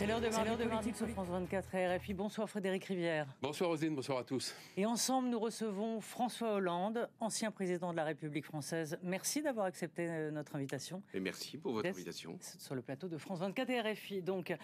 C'est 0.00 0.06
l'heure 0.06 0.22
de 0.22 0.30
Mardi 0.30 0.66
Politique 0.66 0.96
sur 0.96 1.08
France 1.10 1.28
24 1.28 1.74
et 1.74 1.98
RFI. 1.98 2.14
Bonsoir 2.14 2.48
Frédéric 2.48 2.86
Rivière. 2.86 3.26
Bonsoir 3.42 3.68
Rosine, 3.68 3.94
bonsoir 3.94 4.16
à 4.16 4.24
tous. 4.24 4.54
Et 4.78 4.86
ensemble, 4.86 5.28
nous 5.28 5.38
recevons 5.38 6.00
François 6.00 6.54
Hollande, 6.54 7.06
ancien 7.20 7.50
président 7.50 7.92
de 7.92 7.98
la 7.98 8.04
République 8.04 8.46
française. 8.46 8.98
Merci 9.02 9.42
d'avoir 9.42 9.66
accepté 9.66 10.08
euh, 10.08 10.30
notre 10.30 10.56
invitation. 10.56 11.02
Et 11.12 11.20
merci 11.20 11.58
pour 11.58 11.74
votre 11.74 11.86
invitation. 11.86 12.38
Sur 12.40 12.74
le 12.74 12.80
plateau 12.80 13.08
de 13.08 13.18
France 13.18 13.40
24 13.40 13.68
et 13.68 13.80
RFI. 13.92 14.22
Donc, 14.22 14.56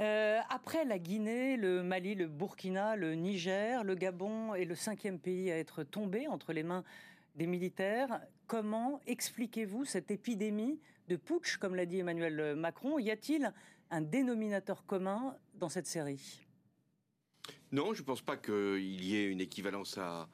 euh, 0.00 0.38
après 0.48 0.86
la 0.86 0.98
Guinée, 0.98 1.58
le 1.58 1.82
Mali, 1.82 2.14
le 2.14 2.26
Burkina, 2.26 2.96
le 2.96 3.14
Niger, 3.14 3.84
le 3.84 3.94
Gabon 3.94 4.54
est 4.54 4.64
le 4.64 4.76
cinquième 4.76 5.18
pays 5.18 5.52
à 5.52 5.58
être 5.58 5.82
tombé 5.82 6.26
entre 6.26 6.54
les 6.54 6.62
mains 6.62 6.84
des 7.36 7.46
militaires. 7.46 8.22
Comment 8.46 9.02
expliquez-vous 9.06 9.84
cette 9.84 10.10
épidémie 10.10 10.80
de 11.08 11.16
putsch, 11.16 11.58
comme 11.58 11.74
l'a 11.74 11.84
dit 11.84 11.98
Emmanuel 11.98 12.56
Macron? 12.56 12.98
Y 12.98 13.10
a-t-il 13.10 13.52
un 13.90 14.00
dénominateur 14.00 14.84
commun 14.86 15.36
dans 15.54 15.68
cette 15.68 15.86
série? 15.86 16.46
Non, 17.72 17.94
je 17.94 18.00
ne 18.00 18.06
pense 18.06 18.22
pas 18.22 18.36
qu'il 18.36 19.04
y 19.04 19.16
ait 19.16 19.26
une 19.26 19.40
équivalence 19.40 19.98
à 19.98 20.28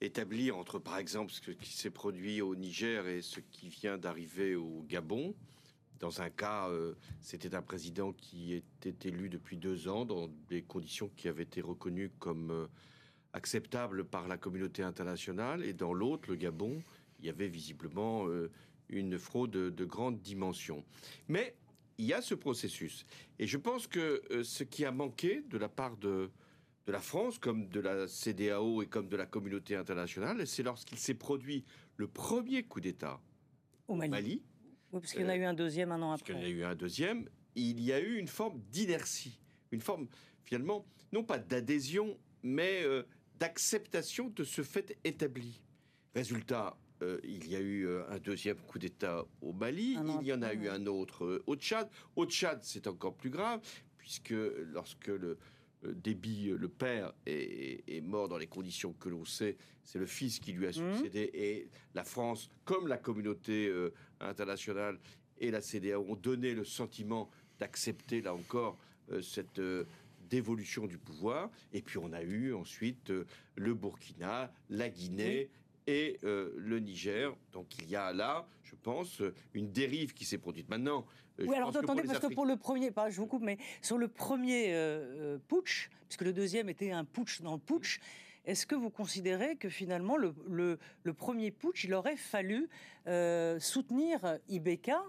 établir 0.00 0.56
entre, 0.56 0.78
par 0.78 0.98
exemple, 0.98 1.32
ce 1.32 1.50
qui 1.50 1.72
s'est 1.72 1.90
produit 1.90 2.40
au 2.40 2.54
Niger 2.54 3.06
et 3.06 3.22
ce 3.22 3.40
qui 3.40 3.68
vient 3.68 3.98
d'arriver 3.98 4.54
au 4.54 4.84
Gabon. 4.88 5.34
Dans 5.98 6.22
un 6.22 6.30
cas, 6.30 6.68
euh, 6.68 6.94
c'était 7.20 7.54
un 7.56 7.62
président 7.62 8.12
qui 8.12 8.54
était 8.54 9.08
élu 9.08 9.28
depuis 9.28 9.56
deux 9.56 9.88
ans 9.88 10.04
dans 10.04 10.28
des 10.48 10.62
conditions 10.62 11.10
qui 11.16 11.28
avaient 11.28 11.42
été 11.42 11.60
reconnues 11.60 12.10
comme 12.20 12.52
euh, 12.52 12.66
acceptables 13.32 14.04
par 14.04 14.28
la 14.28 14.36
communauté 14.36 14.82
internationale. 14.82 15.64
Et 15.64 15.72
dans 15.72 15.92
l'autre, 15.92 16.30
le 16.30 16.36
Gabon, 16.36 16.80
il 17.18 17.26
y 17.26 17.28
avait 17.28 17.48
visiblement 17.48 18.28
euh, 18.28 18.50
une 18.88 19.18
fraude 19.18 19.50
de, 19.50 19.84
grande 19.84 20.20
dimension. 20.20 20.84
Mais 21.26 21.56
il 21.98 22.06
y 22.06 22.12
a 22.12 22.22
ce 22.22 22.34
processus. 22.34 23.04
Et 23.38 23.46
je 23.46 23.58
pense 23.58 23.86
que 23.86 24.22
euh, 24.30 24.44
ce 24.44 24.64
qui 24.64 24.84
a 24.84 24.92
manqué 24.92 25.42
de 25.48 25.58
la 25.58 25.68
part 25.68 25.96
de, 25.96 26.30
de 26.86 26.92
la 26.92 27.00
France, 27.00 27.38
comme 27.38 27.68
de 27.68 27.80
la 27.80 28.06
CDAO 28.08 28.82
et 28.82 28.86
comme 28.86 29.08
de 29.08 29.16
la 29.16 29.26
communauté 29.26 29.74
internationale, 29.74 30.46
c'est 30.46 30.62
lorsqu'il 30.62 30.98
s'est 30.98 31.14
produit 31.14 31.64
le 31.96 32.06
premier 32.06 32.62
coup 32.62 32.80
d'État 32.80 33.20
au 33.88 33.96
Mali. 33.96 34.42
oui, 34.92 35.00
parce 35.00 35.12
qu'il 35.12 35.22
y 35.22 35.24
en 35.24 35.28
a 35.28 35.36
eu 35.36 35.44
un 35.44 35.54
deuxième 35.54 35.92
un 35.92 36.00
an 36.02 36.12
après. 36.12 36.32
Il 36.34 36.36
y 36.36 36.40
en 36.40 36.44
a 36.44 36.48
eu 36.48 36.64
un 36.64 36.74
deuxième. 36.76 37.28
Il 37.56 37.80
y 37.80 37.92
a 37.92 38.00
eu 38.00 38.16
une 38.16 38.28
forme 38.28 38.60
d'inertie, 38.70 39.40
une 39.72 39.80
forme 39.80 40.06
finalement, 40.44 40.86
non 41.12 41.24
pas 41.24 41.38
d'adhésion, 41.38 42.16
mais 42.42 42.82
euh, 42.84 43.02
d'acceptation 43.38 44.28
de 44.28 44.44
ce 44.44 44.62
fait 44.62 44.96
établi. 45.04 45.60
Résultat, 46.14 46.78
euh, 47.02 47.18
il 47.22 47.48
y 47.48 47.56
a 47.56 47.60
eu 47.60 47.86
euh, 47.86 48.02
un 48.10 48.18
deuxième 48.18 48.56
coup 48.56 48.78
d'État 48.78 49.24
au 49.40 49.52
Mali, 49.52 49.96
il 50.20 50.26
y 50.26 50.32
en 50.32 50.42
a 50.42 50.52
eu 50.52 50.68
un 50.68 50.86
autre 50.86 51.24
euh, 51.24 51.42
au 51.46 51.54
Tchad. 51.54 51.88
Au 52.16 52.26
Tchad, 52.26 52.58
c'est 52.62 52.86
encore 52.86 53.14
plus 53.14 53.30
grave, 53.30 53.60
puisque 53.98 54.34
lorsque 54.72 55.08
le 55.08 55.38
Déby, 55.84 56.54
le 56.58 56.68
père, 56.68 57.12
est, 57.24 58.02
mort 58.02 58.28
dans 58.28 58.38
les 58.38 58.48
conditions 58.48 58.92
que 58.94 59.08
l'on 59.08 59.24
sait, 59.24 59.56
c'est 59.84 60.00
le 60.00 60.06
fils 60.06 60.40
qui 60.40 60.52
lui 60.52 60.66
a 60.66 60.70
mmh. 60.70 60.96
succédé, 60.96 61.30
et 61.34 61.68
la 61.94 62.02
France, 62.02 62.50
comme 62.64 62.88
la 62.88 62.98
communauté 62.98 63.72
internationale 64.18 64.98
et 65.38 65.52
la 65.52 65.60
CDA, 65.60 66.00
ont 66.00 66.16
donné 66.16 66.52
le 66.52 66.64
sentiment 66.64 67.30
d'accepter, 67.60 68.22
là 68.22 68.34
encore, 68.34 68.76
cette 69.22 69.60
dévolution 70.28 70.88
du 70.88 70.98
pouvoir. 70.98 71.48
Et 71.72 71.80
puis 71.80 71.98
on 71.98 72.12
a 72.12 72.22
eu 72.22 72.54
ensuite 72.54 73.12
le 73.54 73.74
Burkina, 73.74 74.52
la 74.70 74.88
Guinée 74.88 75.48
et 75.88 76.18
euh, 76.22 76.52
le 76.56 76.78
Niger. 76.78 77.34
Donc 77.52 77.66
il 77.78 77.88
y 77.88 77.96
a 77.96 78.12
là, 78.12 78.46
je 78.62 78.74
pense, 78.76 79.22
une 79.54 79.72
dérive 79.72 80.12
qui 80.12 80.26
s'est 80.26 80.36
produite. 80.38 80.68
Maintenant, 80.68 81.06
euh, 81.40 81.46
oui, 81.48 81.56
alors 81.56 81.74
attendez, 81.74 82.02
parce 82.02 82.18
que 82.18 82.32
pour 82.32 82.44
le 82.44 82.56
premier, 82.56 82.90
pas, 82.90 83.08
je 83.10 83.16
vous 83.16 83.26
coupe, 83.26 83.42
mais 83.42 83.56
sur 83.80 83.96
le 83.96 84.06
premier 84.06 84.74
euh, 84.74 85.38
putsch, 85.48 85.88
puisque 86.06 86.22
le 86.22 86.34
deuxième 86.34 86.68
était 86.68 86.90
un 86.90 87.04
putsch 87.04 87.40
dans 87.40 87.54
le 87.54 87.58
putsch, 87.58 88.00
est-ce 88.44 88.66
que 88.66 88.74
vous 88.74 88.90
considérez 88.90 89.56
que 89.56 89.70
finalement 89.70 90.16
le, 90.16 90.34
le, 90.46 91.12
premier 91.14 91.50
putsch, 91.50 91.84
il 91.84 91.94
aurait 91.94 92.16
fallu 92.16 92.68
soutenir 93.58 94.38
Ibeka 94.48 95.02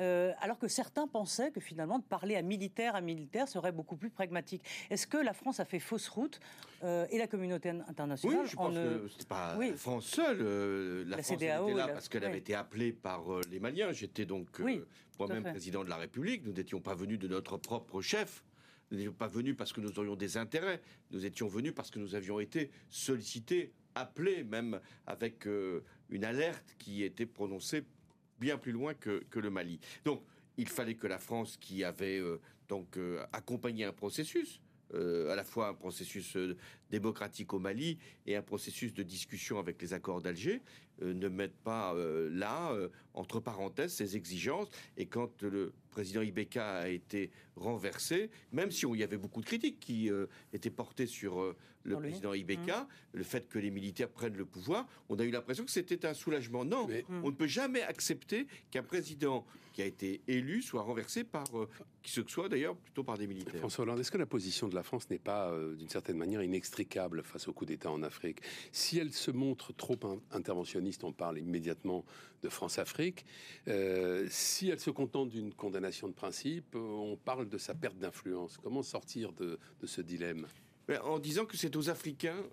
euh, 0.00 0.32
alors 0.40 0.58
que 0.58 0.66
certains 0.66 1.06
pensaient 1.06 1.52
que 1.52 1.60
finalement 1.60 1.98
de 1.98 2.04
parler 2.04 2.34
à 2.34 2.42
militaire 2.42 2.96
à 2.96 3.00
militaire 3.00 3.48
serait 3.48 3.72
beaucoup 3.72 3.96
plus 3.96 4.10
pragmatique. 4.10 4.62
Est-ce 4.90 5.06
que 5.06 5.16
la 5.16 5.32
France 5.32 5.60
a 5.60 5.64
fait 5.64 5.78
fausse 5.78 6.08
route 6.08 6.40
euh, 6.82 7.06
et 7.10 7.18
la 7.18 7.28
communauté 7.28 7.70
internationale 7.70 8.40
Oui, 8.40 8.48
je 8.48 8.56
pense 8.56 8.74
que 8.74 9.08
c'était 9.08 9.24
pas 9.26 9.56
la 9.56 9.76
France 9.76 10.06
seule. 10.06 10.38
Euh, 10.40 11.04
la, 11.06 11.18
France 11.18 11.30
était 11.30 11.46
là 11.46 11.88
parce 11.88 12.08
qu'elle 12.08 12.24
avait 12.24 12.38
été 12.38 12.54
appelée 12.54 12.92
par 12.92 13.22
les 13.50 13.60
Maliens. 13.60 13.92
J'étais 13.92 14.26
donc 14.26 14.60
moi-même 15.18 15.44
président 15.44 15.84
de 15.84 15.88
la 15.88 15.96
République. 15.96 16.44
Nous 16.44 16.52
n'étions 16.52 16.80
pas 16.80 16.94
venus 16.94 17.18
de 17.18 17.28
notre 17.28 17.56
propre 17.56 18.02
chef. 18.02 18.44
Nous 18.90 18.98
n'étions 18.98 19.12
pas 19.12 19.28
venus 19.28 19.56
parce 19.56 19.72
que 19.72 19.80
nous 19.80 19.98
aurions 19.98 20.16
des 20.16 20.36
intérêts. 20.36 20.80
Nous 21.12 21.24
étions 21.24 21.46
venus 21.46 21.72
parce 21.72 21.90
que 21.90 22.00
nous 22.00 22.16
avions 22.16 22.40
été 22.40 22.72
sollicités, 22.90 23.72
appelés, 23.94 24.42
même 24.42 24.80
avec 25.06 25.46
une 26.10 26.24
alerte 26.24 26.74
qui 26.78 27.04
était 27.04 27.26
prononcée 27.26 27.84
bien 28.38 28.58
plus 28.58 28.72
loin 28.72 28.94
que, 28.94 29.24
le 29.34 29.50
Mali. 29.50 29.80
Donc, 30.04 30.22
il 30.56 30.68
fallait 30.68 30.94
que 30.94 31.06
la 31.06 31.18
France, 31.18 31.56
qui 31.56 31.84
avait 31.84 32.18
euh, 32.18 32.40
donc 32.68 32.96
euh, 32.96 33.24
accompagné 33.32 33.84
un 33.84 33.92
processus, 33.92 34.60
euh, 34.92 35.32
à 35.32 35.36
la 35.36 35.44
fois 35.44 35.68
un 35.68 35.74
processus 35.74 36.36
démocratique 36.90 37.52
au 37.52 37.58
Mali 37.58 37.98
et 38.26 38.36
un 38.36 38.42
processus 38.42 38.92
de 38.94 39.02
discussion 39.02 39.58
avec 39.58 39.80
les 39.82 39.92
accords 39.92 40.22
d'Alger, 40.22 40.62
ne 41.02 41.28
mette 41.28 41.56
pas 41.56 41.92
là, 42.30 42.72
entre 43.14 43.40
parenthèses, 43.40 43.94
ces 43.94 44.14
exigences. 44.16 44.68
Et 44.96 45.06
quand 45.06 45.42
le 45.42 45.72
président 45.94 46.20
Ibeka 46.20 46.80
a 46.80 46.88
été 46.88 47.30
renversé, 47.56 48.30
même 48.52 48.70
si 48.70 48.84
on 48.84 48.94
y 48.94 49.02
avait 49.02 49.16
beaucoup 49.16 49.40
de 49.40 49.46
critiques 49.46 49.78
qui 49.80 50.10
étaient 50.52 50.70
portées 50.70 51.06
sur 51.06 51.54
le 51.84 51.96
président 51.96 52.34
Ibeka, 52.34 52.80
mmh. 52.80 52.86
le 53.12 53.24
fait 53.24 53.48
que 53.48 53.58
les 53.58 53.70
militaires 53.70 54.08
prennent 54.08 54.36
le 54.36 54.44
pouvoir, 54.44 54.86
on 55.08 55.18
a 55.18 55.24
eu 55.24 55.30
l'impression 55.30 55.64
que 55.64 55.70
c'était 55.70 56.04
un 56.04 56.14
soulagement. 56.14 56.64
Non, 56.64 56.88
on 57.22 57.30
ne 57.30 57.36
peut 57.36 57.46
jamais 57.46 57.82
accepter 57.82 58.46
qu'un 58.70 58.82
président 58.82 59.46
qui 59.74 59.82
a 59.82 59.86
été 59.86 60.22
élu 60.28 60.62
soit 60.62 60.82
renversé 60.82 61.24
par 61.24 61.44
euh, 61.58 61.68
qui 62.02 62.12
ce 62.12 62.20
que 62.20 62.30
soit 62.30 62.48
d'ailleurs, 62.48 62.76
plutôt 62.76 63.02
par 63.02 63.18
des 63.18 63.26
militaires. 63.26 63.58
François 63.58 63.82
Hollande, 63.82 63.98
est-ce 63.98 64.12
que 64.12 64.18
la 64.18 64.24
position 64.24 64.68
de 64.68 64.74
la 64.74 64.84
France 64.84 65.10
n'est 65.10 65.18
pas 65.18 65.50
euh, 65.50 65.74
d'une 65.74 65.88
certaine 65.88 66.16
manière 66.16 66.42
inextricable 66.42 67.24
face 67.24 67.48
au 67.48 67.52
coup 67.52 67.64
d'État 67.64 67.90
en 67.90 68.04
Afrique? 68.04 68.38
Si 68.70 68.98
elle 68.98 69.12
se 69.12 69.32
montre 69.32 69.74
trop 69.74 69.98
interventionniste, 70.30 71.02
on 71.02 71.12
parle 71.12 71.38
immédiatement 71.40 72.04
de 72.42 72.48
France-Afrique. 72.48 73.26
Euh, 73.66 74.28
si 74.30 74.68
elle 74.68 74.78
se 74.78 74.90
contente 74.90 75.30
d'une 75.30 75.52
condamnation 75.52 75.83
de 75.88 76.12
principe, 76.12 76.74
on 76.74 77.16
parle 77.16 77.48
de 77.48 77.58
sa 77.58 77.74
perte 77.74 77.98
d'influence. 77.98 78.58
Comment 78.58 78.82
sortir 78.82 79.32
de 79.32 79.58
ce 79.84 80.00
dilemme? 80.00 80.46
En 81.02 81.18
disant 81.18 81.46
que 81.46 81.56
c'est 81.56 81.76
aux 81.76 81.88
Africains 81.88 82.44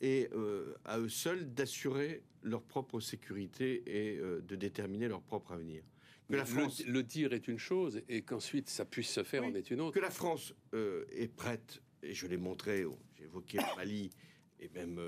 et 0.00 0.28
euh, 0.34 0.74
à 0.84 0.98
eux 0.98 1.08
seuls 1.08 1.52
d'assurer 1.52 2.22
leur 2.42 2.62
propre 2.62 3.00
sécurité 3.00 3.82
et 3.86 4.18
euh, 4.18 4.40
de 4.40 4.56
déterminer 4.56 5.08
leur 5.08 5.22
propre 5.22 5.52
avenir. 5.52 5.82
Que 6.28 6.34
la 6.34 6.44
France, 6.44 6.84
le, 6.84 7.02
dire 7.04 7.32
est 7.32 7.46
une 7.46 7.58
chose 7.58 8.02
et 8.08 8.22
qu'ensuite 8.22 8.68
ça 8.68 8.84
puisse 8.84 9.10
se 9.10 9.22
faire 9.22 9.44
en 9.44 9.54
est 9.54 9.70
une 9.70 9.80
autre. 9.80 9.94
Que 9.94 10.00
la 10.00 10.10
France 10.10 10.54
euh, 10.74 11.04
est 11.12 11.28
prête, 11.28 11.80
et 12.02 12.14
je 12.14 12.26
l'ai 12.26 12.36
montré, 12.36 12.84
j'ai 13.16 13.24
évoqué 13.24 13.58
le 13.58 13.76
Mali 13.76 14.10
et 14.58 14.68
même 14.70 15.00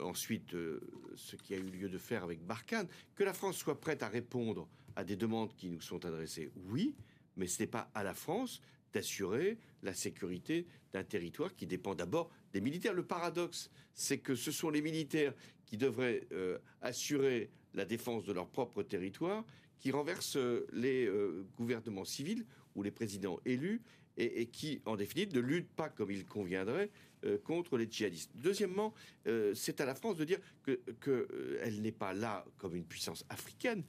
ensuite 0.00 0.56
ce 1.14 1.36
qui 1.36 1.54
a 1.54 1.56
eu 1.56 1.70
lieu 1.70 1.88
de 1.88 1.98
faire 1.98 2.24
avec 2.24 2.44
Barkhane, 2.44 2.88
que 3.14 3.22
la 3.22 3.32
France 3.32 3.56
soit 3.56 3.80
prête 3.80 4.02
à 4.02 4.08
répondre 4.08 4.68
à 4.96 5.04
des 5.04 5.16
demandes 5.16 5.54
qui 5.54 5.68
nous 5.68 5.80
sont 5.80 6.04
adressées, 6.04 6.50
oui, 6.68 6.94
mais 7.36 7.46
ce 7.46 7.62
n'est 7.62 7.68
pas 7.68 7.90
à 7.94 8.02
la 8.02 8.14
France 8.14 8.60
d'assurer 8.92 9.58
la 9.82 9.92
sécurité 9.92 10.66
d'un 10.92 11.04
territoire 11.04 11.54
qui 11.54 11.66
dépend 11.66 11.94
d'abord 11.94 12.30
des 12.52 12.62
militaires. 12.62 12.94
Le 12.94 13.04
paradoxe, 13.04 13.70
c'est 13.94 14.18
que 14.18 14.34
ce 14.34 14.50
sont 14.50 14.70
les 14.70 14.80
militaires 14.80 15.34
qui 15.66 15.76
devraient 15.76 16.26
euh, 16.32 16.58
assurer 16.80 17.50
la 17.74 17.84
défense 17.84 18.24
de 18.24 18.32
leur 18.32 18.48
propre 18.48 18.82
territoire, 18.82 19.44
qui 19.78 19.90
renversent 19.90 20.36
euh, 20.36 20.66
les 20.72 21.06
euh, 21.06 21.46
gouvernements 21.58 22.04
civils 22.06 22.46
ou 22.74 22.82
les 22.82 22.90
présidents 22.90 23.38
élus 23.44 23.82
et, 24.16 24.46
qui, 24.46 24.80
en 24.86 24.96
définitive, 24.96 25.34
ne 25.34 25.40
luttent 25.40 25.74
pas 25.76 25.90
comme 25.90 26.10
il 26.10 26.24
conviendrait 26.24 26.90
contre 27.44 27.76
les 27.76 27.86
djihadistes. 27.90 28.30
Deuxièmement, 28.34 28.94
c'est 29.52 29.78
à 29.82 29.84
la 29.84 29.94
France 29.94 30.16
de 30.16 30.24
dire 30.24 30.38
qu'elle 30.64 30.78
que, 31.00 31.80
n'est 31.80 31.92
pas 31.92 32.14
là 32.14 32.46
comme 32.56 32.74
une 32.76 32.86
puissance 32.86 33.26
africaine, 33.28 33.84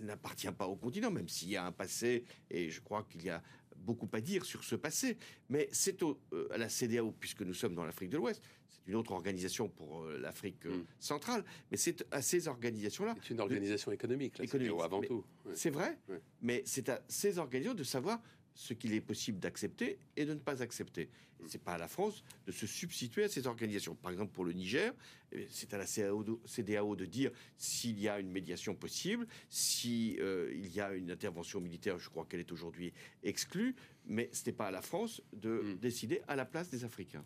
n'appartient 0.00 0.50
pas 0.52 0.66
au 0.66 0.76
continent, 0.76 1.10
même 1.10 1.28
s'il 1.28 1.50
y 1.50 1.56
a 1.56 1.64
un 1.64 1.72
passé, 1.72 2.24
et 2.50 2.70
je 2.70 2.80
crois 2.80 3.06
qu'il 3.10 3.24
y 3.24 3.30
a 3.30 3.42
beaucoup 3.76 4.08
à 4.12 4.20
dire 4.20 4.44
sur 4.44 4.64
ce 4.64 4.74
passé, 4.74 5.16
mais 5.48 5.68
c'est 5.72 6.02
euh, 6.02 6.14
à 6.50 6.58
la 6.58 6.68
CDAO, 6.68 7.12
puisque 7.12 7.42
nous 7.42 7.54
sommes 7.54 7.74
dans 7.74 7.84
l'Afrique 7.84 8.10
de 8.10 8.16
l'Ouest, 8.16 8.42
c'est 8.68 8.80
une 8.88 8.96
autre 8.96 9.12
organisation 9.12 9.68
pour 9.68 10.04
euh, 10.04 10.18
l'Afrique 10.18 10.66
euh, 10.66 10.78
hmm. 10.78 10.86
centrale, 10.98 11.44
mais 11.70 11.76
c'est 11.76 12.04
à 12.10 12.22
ces 12.22 12.48
organisations-là. 12.48 13.14
C'est 13.22 13.30
une 13.30 13.40
organisation 13.40 13.92
économique, 13.92 14.38
la 14.38 14.44
économique, 14.44 14.80
avant 14.82 15.02
tout. 15.02 15.24
C'est 15.54 15.70
vrai, 15.70 15.98
mais 16.42 16.62
c'est 16.66 16.88
à 16.88 17.02
ces 17.08 17.38
organisations 17.38 17.74
de 17.74 17.84
savoir 17.84 18.20
ce 18.56 18.72
qu'il 18.72 18.94
est 18.94 19.00
possible 19.00 19.38
d'accepter 19.38 19.98
et 20.16 20.24
de 20.24 20.34
ne 20.34 20.38
pas 20.40 20.62
accepter. 20.62 21.10
C'est 21.46 21.62
pas 21.62 21.74
à 21.74 21.78
la 21.78 21.86
France 21.86 22.24
de 22.46 22.52
se 22.52 22.66
substituer 22.66 23.24
à 23.24 23.28
ces 23.28 23.46
organisations. 23.46 23.94
Par 23.94 24.10
exemple, 24.10 24.32
pour 24.32 24.44
le 24.44 24.52
Niger, 24.52 24.94
eh 25.32 25.46
c'est 25.50 25.74
à 25.74 25.78
la 25.78 25.86
CDAO 25.86 26.96
de 26.96 27.04
dire 27.04 27.30
s'il 27.58 28.00
y 28.00 28.08
a 28.08 28.18
une 28.18 28.30
médiation 28.30 28.74
possible, 28.74 29.26
s'il 29.50 30.18
euh, 30.20 30.50
y 30.54 30.80
a 30.80 30.94
une 30.94 31.10
intervention 31.10 31.60
militaire, 31.60 31.98
je 31.98 32.08
crois 32.08 32.24
qu'elle 32.24 32.40
est 32.40 32.50
aujourd'hui 32.50 32.94
exclue, 33.22 33.76
mais 34.06 34.30
ce 34.32 34.46
n'est 34.46 34.56
pas 34.56 34.68
à 34.68 34.70
la 34.70 34.80
France 34.80 35.20
de 35.34 35.60
mm. 35.60 35.76
décider 35.76 36.22
à 36.26 36.34
la 36.34 36.46
place 36.46 36.70
des 36.70 36.84
Africains. 36.84 37.24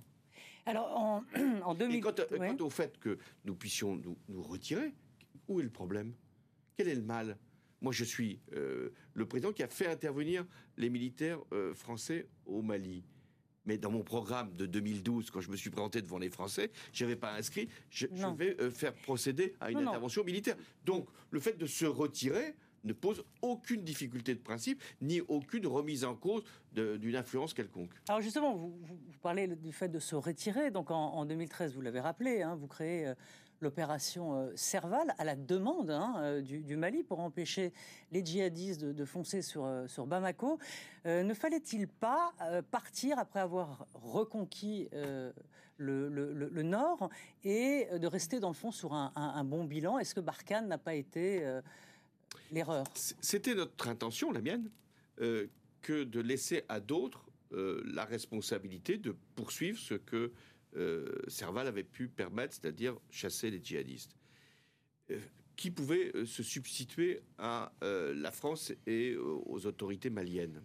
Alors, 0.66 0.90
en, 0.96 1.24
en 1.64 1.74
2000... 1.74 2.00
quant, 2.02 2.14
au 2.60 2.70
fait 2.70 2.98
que 2.98 3.16
nous 3.44 3.54
puissions 3.54 3.94
nous, 3.94 4.18
nous 4.28 4.42
retirer, 4.42 4.92
où 5.46 5.60
est 5.60 5.64
le 5.64 5.70
problème? 5.70 6.12
Quel 6.76 6.88
est 6.88 6.94
le 6.96 7.02
mal? 7.02 7.38
Moi, 7.80 7.92
je 7.92 8.04
suis 8.04 8.40
euh, 8.54 8.90
le 9.14 9.26
président 9.26 9.52
qui 9.52 9.62
a 9.62 9.68
fait 9.68 9.86
intervenir 9.86 10.44
les 10.76 10.90
militaires 10.90 11.38
euh, 11.52 11.74
français 11.74 12.26
au 12.46 12.62
Mali. 12.62 13.04
Mais 13.66 13.78
dans 13.78 13.90
mon 13.90 14.02
programme 14.02 14.54
de 14.56 14.66
2012, 14.66 15.30
quand 15.30 15.40
je 15.40 15.50
me 15.50 15.56
suis 15.56 15.70
présenté 15.70 16.02
devant 16.02 16.18
les 16.18 16.30
Français, 16.30 16.70
je 16.92 17.04
n'avais 17.04 17.16
pas 17.16 17.34
inscrit, 17.34 17.68
je, 17.90 18.06
vais 18.36 18.56
euh, 18.60 18.70
faire 18.70 18.94
procéder 18.94 19.54
à 19.60 19.70
une 19.70 19.78
intervention 19.78 20.24
militaire. 20.24 20.56
Donc, 20.84 21.08
le 21.30 21.40
fait 21.40 21.56
de 21.58 21.66
se 21.66 21.84
retirer 21.84 22.54
ne 22.84 22.94
pose 22.94 23.22
aucune 23.42 23.84
difficulté 23.84 24.34
de 24.34 24.40
principe, 24.40 24.82
ni 25.02 25.20
aucune 25.20 25.66
remise 25.66 26.04
en 26.04 26.14
cause 26.14 26.42
d'une 26.72 27.14
influence 27.14 27.52
quelconque. 27.52 27.90
Alors 28.08 28.22
justement, 28.22 28.54
vous, 28.54 28.72
parlez 29.20 29.46
du 29.48 29.70
fait 29.70 29.88
de 29.88 29.98
se 29.98 30.14
retirer. 30.14 30.70
Donc 30.70 30.90
en, 30.90 31.26
2013, 31.26 31.74
vous 31.74 31.82
l'avez 31.82 32.00
rappelé, 32.00 32.40
hein, 32.40 32.54
vous 32.54 32.68
créez 32.68 33.12
l'opération 33.60 34.34
euh, 34.34 34.52
Serval 34.54 35.14
à 35.18 35.24
la 35.24 35.36
demande 35.36 35.90
hein, 35.90 36.14
euh, 36.18 36.40
du, 36.40 36.76
Mali 36.76 37.02
pour 37.02 37.20
empêcher 37.20 37.72
les 38.10 38.24
djihadistes 38.24 38.80
de, 38.80 39.04
foncer 39.04 39.42
sur, 39.42 39.64
euh, 39.64 39.86
Bamako. 40.06 40.58
ne 41.04 41.34
fallait-il 41.34 41.86
pas 41.88 42.32
partir 42.70 43.18
après 43.18 43.40
avoir 43.40 43.86
reconquis 43.94 44.88
le, 45.76 46.62
Nord 46.62 47.10
et 47.44 47.86
de 47.98 48.06
rester 48.06 48.40
dans 48.40 48.48
le 48.48 48.54
fond 48.54 48.70
sur 48.70 48.94
un, 48.94 49.44
bon 49.44 49.64
bilan? 49.64 49.98
Est-ce 49.98 50.14
que 50.14 50.20
Barkhane 50.20 50.68
n'a 50.68 50.78
pas 50.78 50.94
été 50.94 51.60
l'erreur? 52.50 52.84
C'était 52.94 53.54
notre 53.54 53.88
intention, 53.88 54.32
la 54.32 54.40
mienne, 54.40 54.70
que 55.16 56.04
de 56.04 56.20
laisser 56.20 56.64
à 56.68 56.80
d'autres 56.80 57.26
la 57.52 58.04
responsabilité 58.04 58.96
de 58.96 59.14
poursuivre 59.36 59.78
ce 59.78 59.94
que 59.94 60.32
Serval 61.28 61.66
avait 61.66 61.84
pu 61.84 62.08
permettre, 62.08 62.54
c'est-à-dire 62.54 62.96
chasser 63.10 63.50
les 63.50 63.62
djihadistes. 63.62 64.14
Euh, 65.10 65.18
qui 65.56 65.70
pouvait 65.70 66.10
euh, 66.14 66.24
se 66.24 66.42
substituer 66.42 67.20
à 67.36 67.72
la 67.82 68.30
France 68.30 68.72
et 68.86 69.14
aux 69.16 69.66
autorités 69.66 70.08
maliennes? 70.08 70.62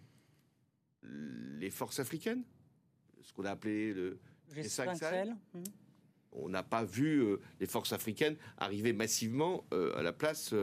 Les 1.02 1.70
forces 1.70 2.00
africaines, 2.00 2.44
ce 3.20 3.32
qu'on 3.34 3.44
a 3.44 3.50
appelé 3.50 3.92
le 3.92 4.18
G5 4.54 4.96
Sahel. 4.96 5.36
Hmm. 5.52 5.62
On 6.32 6.48
n'a 6.48 6.62
pas 6.62 6.84
vu 6.84 7.24
les 7.60 7.66
forces 7.66 7.92
africaines 7.92 8.36
arriver 8.58 8.92
massivement 8.92 9.64
à 9.70 10.02
la 10.02 10.12
place 10.12 10.54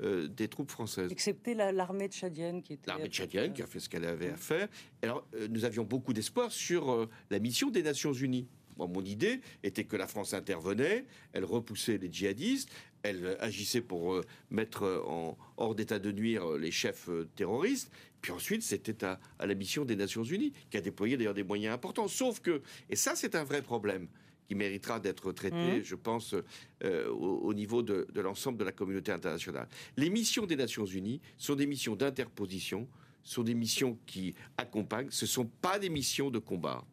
des 0.00 0.48
troupes 0.48 0.70
françaises. 0.70 1.10
Excepté 1.10 1.54
l'armée 1.54 2.08
tchadienne 2.08 2.62
qui 2.62 2.74
était. 2.74 2.90
L'armée 2.90 3.08
tchadienne 3.08 3.54
qui 3.54 3.62
a 3.62 3.66
fait 3.66 3.80
ce 3.80 3.88
qu'elle 3.88 4.04
avait 4.04 4.30
à 4.30 4.36
faire. 4.36 4.68
Alors, 5.00 5.26
nous 5.48 5.64
avions 5.64 5.84
beaucoup 5.84 6.12
d'espoir 6.12 6.52
sur 6.52 7.08
la 7.30 7.38
mission 7.38 7.70
des 7.70 7.82
Nations 7.82 8.12
Unies 8.12 8.48
mon 8.78 9.04
idée 9.04 9.40
était 9.62 9.84
que 9.84 9.96
la 9.96 10.06
France 10.06 10.34
intervenait, 10.34 11.06
elle 11.32 11.44
repoussait 11.44 11.98
les 11.98 12.12
djihadistes, 12.12 12.70
elle 13.02 13.36
agissait 13.40 13.80
pour 13.80 14.14
euh, 14.14 14.24
mettre 14.50 15.02
en 15.06 15.36
hors 15.56 15.74
d'état 15.74 15.98
de 15.98 16.12
nuire 16.12 16.52
les 16.52 16.70
chefs 16.70 17.08
euh, 17.08 17.28
terroristes. 17.36 17.90
Puis 18.20 18.32
ensuite, 18.32 18.62
c'était 18.62 19.04
à, 19.04 19.18
la 19.40 19.54
mission 19.54 19.84
des 19.84 19.96
Nations 19.96 20.22
Unies, 20.22 20.52
qui 20.70 20.76
a 20.76 20.80
déployé 20.80 21.16
d'ailleurs 21.16 21.34
des 21.34 21.42
moyens 21.42 21.74
importants. 21.74 22.06
Sauf 22.06 22.40
que, 22.40 22.62
et 22.88 22.96
ça 22.96 23.16
c'est 23.16 23.34
un 23.34 23.44
vrai 23.44 23.62
problème, 23.62 24.06
qui 24.48 24.54
méritera 24.54 25.00
d'être 25.00 25.32
traité, 25.32 25.80
mmh. 25.80 25.82
je 25.82 25.94
pense, 25.94 26.34
euh, 26.84 27.08
au, 27.08 27.54
niveau 27.54 27.82
de, 27.82 28.06
de 28.12 28.20
l'ensemble 28.20 28.58
de 28.58 28.64
la 28.64 28.72
communauté 28.72 29.10
internationale. 29.10 29.68
Les 29.96 30.10
missions 30.10 30.46
des 30.46 30.56
Nations 30.56 30.84
Unies 30.84 31.20
sont 31.38 31.54
des 31.54 31.66
missions 31.66 31.96
d'interposition, 31.96 32.86
sont 33.24 33.42
des 33.42 33.54
missions 33.54 33.98
qui 34.06 34.34
accompagnent, 34.56 35.10
ce 35.10 35.24
ne 35.24 35.28
sont 35.28 35.46
pas 35.46 35.78
des 35.78 35.88
missions 35.88 36.30
de 36.30 36.38
combat. 36.38 36.84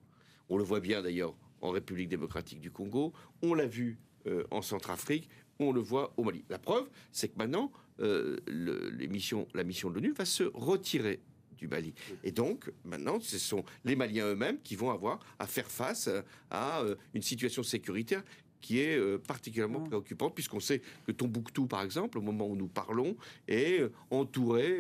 On 0.48 0.58
le 0.58 0.64
voit 0.64 0.80
bien 0.80 1.02
d'ailleurs 1.02 1.36
en 1.61 1.71
République 1.71 2.09
démocratique 2.09 2.59
du 2.59 2.71
Congo, 2.71 3.13
on 3.41 3.53
l'a 3.53 3.67
vu 3.67 3.97
euh, 4.27 4.44
en 4.51 4.61
Centrafrique, 4.61 5.29
on 5.59 5.71
le 5.71 5.79
voit 5.79 6.13
au 6.17 6.23
Mali. 6.23 6.44
La 6.50 6.59
preuve, 6.59 6.89
c'est 7.11 7.29
que 7.29 7.38
maintenant, 7.38 7.71
euh, 8.00 8.38
la 8.47 9.07
mission 9.07 9.89
de 9.89 9.94
l'ONU 9.94 10.11
va 10.11 10.25
se 10.25 10.44
retirer 10.53 11.21
du 11.57 11.67
Mali. 11.67 11.94
Et 12.23 12.31
donc, 12.31 12.71
maintenant, 12.83 13.19
ce 13.19 13.38
sont 13.38 13.63
les 13.85 13.95
Maliens 13.95 14.27
eux-mêmes 14.27 14.59
qui 14.61 14.75
vont 14.75 14.91
avoir 14.91 15.19
à 15.39 15.47
faire 15.47 15.69
face 15.69 16.09
à 16.50 16.81
euh, 16.81 16.95
une 17.13 17.21
situation 17.21 17.63
sécuritaire 17.63 18.23
qui 18.61 18.79
est 18.79 19.17
particulièrement 19.19 19.79
préoccupante, 19.79 20.35
puisqu'on 20.35 20.59
sait 20.59 20.81
que 21.07 21.13
Tombouctou, 21.13 21.65
par 21.65 21.81
exemple, 21.81 22.17
au 22.17 22.21
moment 22.21 22.45
où 22.45 22.57
nous 22.57 22.67
parlons, 22.67 23.15
est 23.47 23.89
entouré 24.09 24.77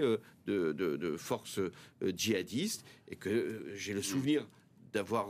de, 0.47 1.15
forces 1.17 1.61
djihadistes, 2.01 2.83
et 3.07 3.15
que 3.15 3.71
j'ai 3.75 3.93
le 3.93 4.01
souvenir 4.01 4.45
d'avoir 4.91 5.29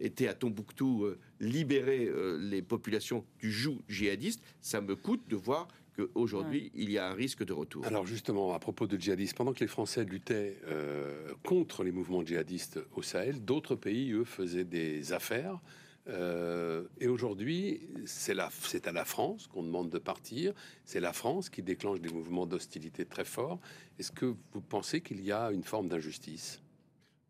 était 0.00 0.28
à 0.28 0.34
Tombouctou 0.34 1.04
euh, 1.04 1.18
libérer 1.38 2.06
euh, 2.06 2.38
les 2.40 2.62
populations 2.62 3.24
du 3.38 3.52
joug 3.52 3.78
djihadiste, 3.88 4.42
ça 4.60 4.80
me 4.80 4.96
coûte 4.96 5.28
de 5.28 5.36
voir 5.36 5.68
qu'aujourd'hui, 5.96 6.70
il 6.74 6.90
y 6.90 6.98
a 6.98 7.08
un 7.08 7.14
risque 7.14 7.44
de 7.44 7.52
retour. 7.52 7.84
Alors 7.84 8.06
justement, 8.06 8.54
à 8.54 8.58
propos 8.58 8.86
de 8.86 8.96
djihadistes, 8.96 9.36
pendant 9.36 9.52
que 9.52 9.60
les 9.60 9.68
Français 9.68 10.04
luttaient 10.04 10.56
euh, 10.66 11.32
contre 11.44 11.84
les 11.84 11.92
mouvements 11.92 12.24
djihadistes 12.24 12.80
au 12.94 13.02
Sahel, 13.02 13.44
d'autres 13.44 13.76
pays, 13.76 14.12
eux, 14.12 14.24
faisaient 14.24 14.64
des 14.64 15.12
affaires. 15.12 15.60
et 17.00 17.06
aujourd'hui, 17.06 17.80
c'est 18.06 18.36
à 18.86 18.92
la 18.92 19.04
France 19.04 19.46
qu'on 19.46 19.62
demande 19.62 19.90
de 19.90 19.98
partir. 19.98 20.54
C'est 20.84 21.00
la 21.00 21.12
France 21.12 21.50
qui 21.50 21.62
déclenche 21.62 22.00
des 22.00 22.08
mouvements 22.08 22.46
d'hostilité 22.46 23.04
très 23.04 23.24
forts. 23.24 23.60
Est-ce 23.98 24.10
que 24.10 24.34
vous 24.52 24.60
pensez 24.60 25.02
qu'il 25.02 25.24
y 25.24 25.30
a 25.30 25.52
une 25.52 25.62
forme 25.62 25.88
d'injustice? 25.88 26.60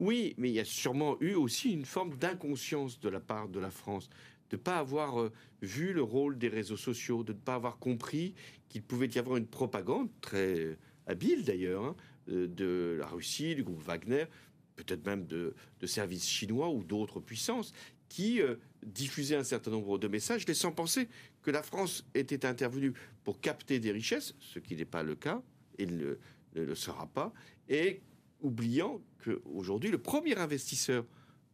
Oui, 0.00 0.34
mais 0.38 0.48
il 0.48 0.54
y 0.54 0.60
a 0.60 0.64
sûrement 0.64 1.16
eu 1.20 1.34
aussi 1.34 1.72
une 1.72 1.84
forme 1.84 2.16
d'inconscience 2.16 2.98
de 3.00 3.08
la 3.10 3.20
part 3.20 3.48
de 3.48 3.60
la 3.60 3.70
France, 3.70 4.08
de 4.48 4.56
ne 4.56 4.60
pas 4.62 4.78
avoir 4.78 5.20
euh, 5.20 5.30
vu 5.60 5.92
le 5.92 6.02
rôle 6.02 6.38
des 6.38 6.48
réseaux 6.48 6.78
sociaux, 6.78 7.22
de 7.22 7.34
ne 7.34 7.38
pas 7.38 7.54
avoir 7.54 7.78
compris 7.78 8.34
qu'il 8.68 8.82
pouvait 8.82 9.08
y 9.08 9.18
avoir 9.18 9.36
une 9.36 9.46
propagande 9.46 10.08
très 10.22 10.78
habile 11.06 11.44
d'ailleurs 11.44 11.84
hein, 11.84 11.96
euh, 12.30 12.48
de 12.48 12.96
la 12.98 13.06
Russie, 13.06 13.54
du 13.54 13.62
groupe 13.62 13.82
Wagner, 13.82 14.24
peut-être 14.76 15.04
même 15.04 15.26
de, 15.26 15.54
services 15.84 16.26
chinois 16.26 16.70
ou 16.70 16.82
d'autres 16.82 17.20
puissances 17.20 17.72
qui 18.08 18.40
euh, 18.40 18.56
diffusaient 18.84 19.36
un 19.36 19.44
certain 19.44 19.70
nombre 19.70 19.98
de 19.98 20.08
messages, 20.08 20.46
laissant 20.48 20.72
penser 20.72 21.08
que 21.42 21.50
la 21.50 21.62
France 21.62 22.06
était 22.14 22.46
intervenue 22.46 22.94
pour 23.22 23.40
capter 23.40 23.78
des 23.78 23.92
richesses, 23.92 24.34
ce 24.40 24.58
qui 24.58 24.76
n'est 24.76 24.86
pas 24.86 25.02
le 25.02 25.14
cas, 25.14 25.42
et 25.78 25.84
ne, 25.84 26.16
ne 26.54 26.62
le 26.62 26.74
sera 26.74 27.06
pas, 27.06 27.32
et 27.68 28.00
oubliant 28.42 29.00
qu'aujourd'hui, 29.24 29.90
le 29.90 29.98
premier 29.98 30.36
investisseur 30.36 31.04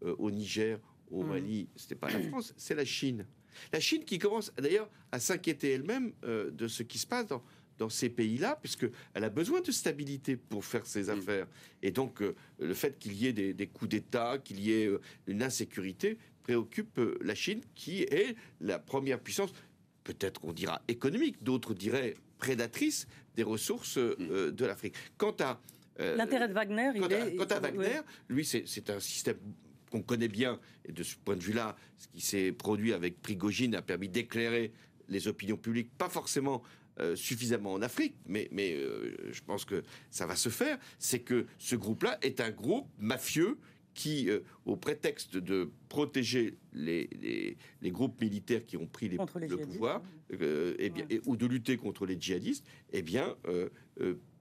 euh, 0.04 0.14
au 0.18 0.30
Niger, 0.30 0.78
au 1.10 1.22
mmh. 1.22 1.28
Mali, 1.28 1.68
ce 1.76 1.88
n'est 1.90 1.96
pas 1.96 2.10
la 2.10 2.20
France, 2.20 2.54
c'est 2.56 2.74
la 2.74 2.84
Chine. 2.84 3.26
La 3.72 3.80
Chine 3.80 4.04
qui 4.04 4.18
commence 4.18 4.52
d'ailleurs 4.56 4.90
à 5.12 5.20
s'inquiéter 5.20 5.70
elle-même 5.72 6.12
euh, 6.24 6.50
de 6.50 6.68
ce 6.68 6.82
qui 6.82 6.98
se 6.98 7.06
passe 7.06 7.26
dans, 7.26 7.42
dans 7.78 7.88
ces 7.88 8.10
pays-là, 8.10 8.58
puisqu'elle 8.60 8.90
a 9.14 9.30
besoin 9.30 9.60
de 9.60 9.70
stabilité 9.70 10.36
pour 10.36 10.64
faire 10.64 10.86
ses 10.86 11.04
mmh. 11.04 11.10
affaires. 11.10 11.46
Et 11.82 11.90
donc, 11.90 12.20
euh, 12.22 12.34
le 12.58 12.74
fait 12.74 12.98
qu'il 12.98 13.14
y 13.14 13.26
ait 13.26 13.32
des, 13.32 13.66
coups 13.66 13.90
d'État, 13.90 14.38
qu'il 14.38 14.60
y 14.60 14.72
ait 14.72 14.90
une 15.26 15.42
insécurité, 15.42 16.18
préoccupe 16.42 17.00
la 17.22 17.34
Chine, 17.34 17.60
qui 17.74 18.02
est 18.02 18.36
la 18.60 18.78
première 18.78 19.20
puissance, 19.20 19.50
peut-être 20.04 20.44
on 20.44 20.52
dira 20.52 20.82
économique, 20.86 21.42
d'autres 21.42 21.74
diraient 21.74 22.14
prédatrice 22.38 23.08
des 23.34 23.42
ressources 23.42 23.96
mmh. 23.96 24.50
de 24.50 24.64
l'Afrique. 24.64 24.94
Quant 25.16 25.34
à 25.40 25.60
L'intérêt 25.98 26.48
de 26.48 26.52
Wagner, 26.52 26.90
il 26.94 27.12
est... 27.12 27.36
Quant 27.36 27.44
à 27.44 27.60
Wagner, 27.60 28.00
lui, 28.28 28.44
c'est 28.44 28.90
un 28.90 29.00
système 29.00 29.36
qu'on 29.90 30.02
connaît 30.02 30.28
bien. 30.28 30.58
Et 30.84 30.92
de 30.92 31.02
ce 31.02 31.16
point 31.16 31.36
de 31.36 31.42
vue-là, 31.42 31.76
ce 31.96 32.08
qui 32.08 32.20
s'est 32.20 32.52
produit 32.52 32.92
avec 32.92 33.22
Prigogine 33.22 33.74
a 33.74 33.82
permis 33.82 34.08
d'éclairer 34.08 34.72
les 35.08 35.28
opinions 35.28 35.56
publiques, 35.56 35.90
pas 35.96 36.08
forcément 36.08 36.62
euh, 36.98 37.14
suffisamment 37.14 37.72
en 37.72 37.82
Afrique, 37.82 38.16
mais, 38.26 38.48
mais 38.50 38.74
euh, 38.74 39.14
je 39.30 39.40
pense 39.42 39.64
que 39.64 39.84
ça 40.10 40.26
va 40.26 40.34
se 40.34 40.48
faire, 40.48 40.78
c'est 40.98 41.20
que 41.20 41.46
ce 41.58 41.76
groupe-là 41.76 42.18
est 42.22 42.40
un 42.40 42.50
groupe 42.50 42.88
mafieux 42.98 43.58
qui, 43.94 44.28
au 44.66 44.76
prétexte 44.76 45.38
de 45.38 45.70
protéger 45.88 46.58
les, 46.74 47.08
les, 47.80 47.90
groupes 47.90 48.20
militaires 48.20 48.66
qui 48.66 48.76
ont 48.76 48.86
pris 48.86 49.08
les, 49.08 49.16
le 49.16 49.56
pouvoir, 49.56 50.02
eh 50.28 50.90
bien, 50.90 51.06
ou 51.24 51.34
de 51.34 51.46
lutter 51.46 51.78
contre 51.78 52.04
les 52.04 52.20
djihadistes, 52.20 52.66
eh 52.92 53.00
bien, 53.00 53.34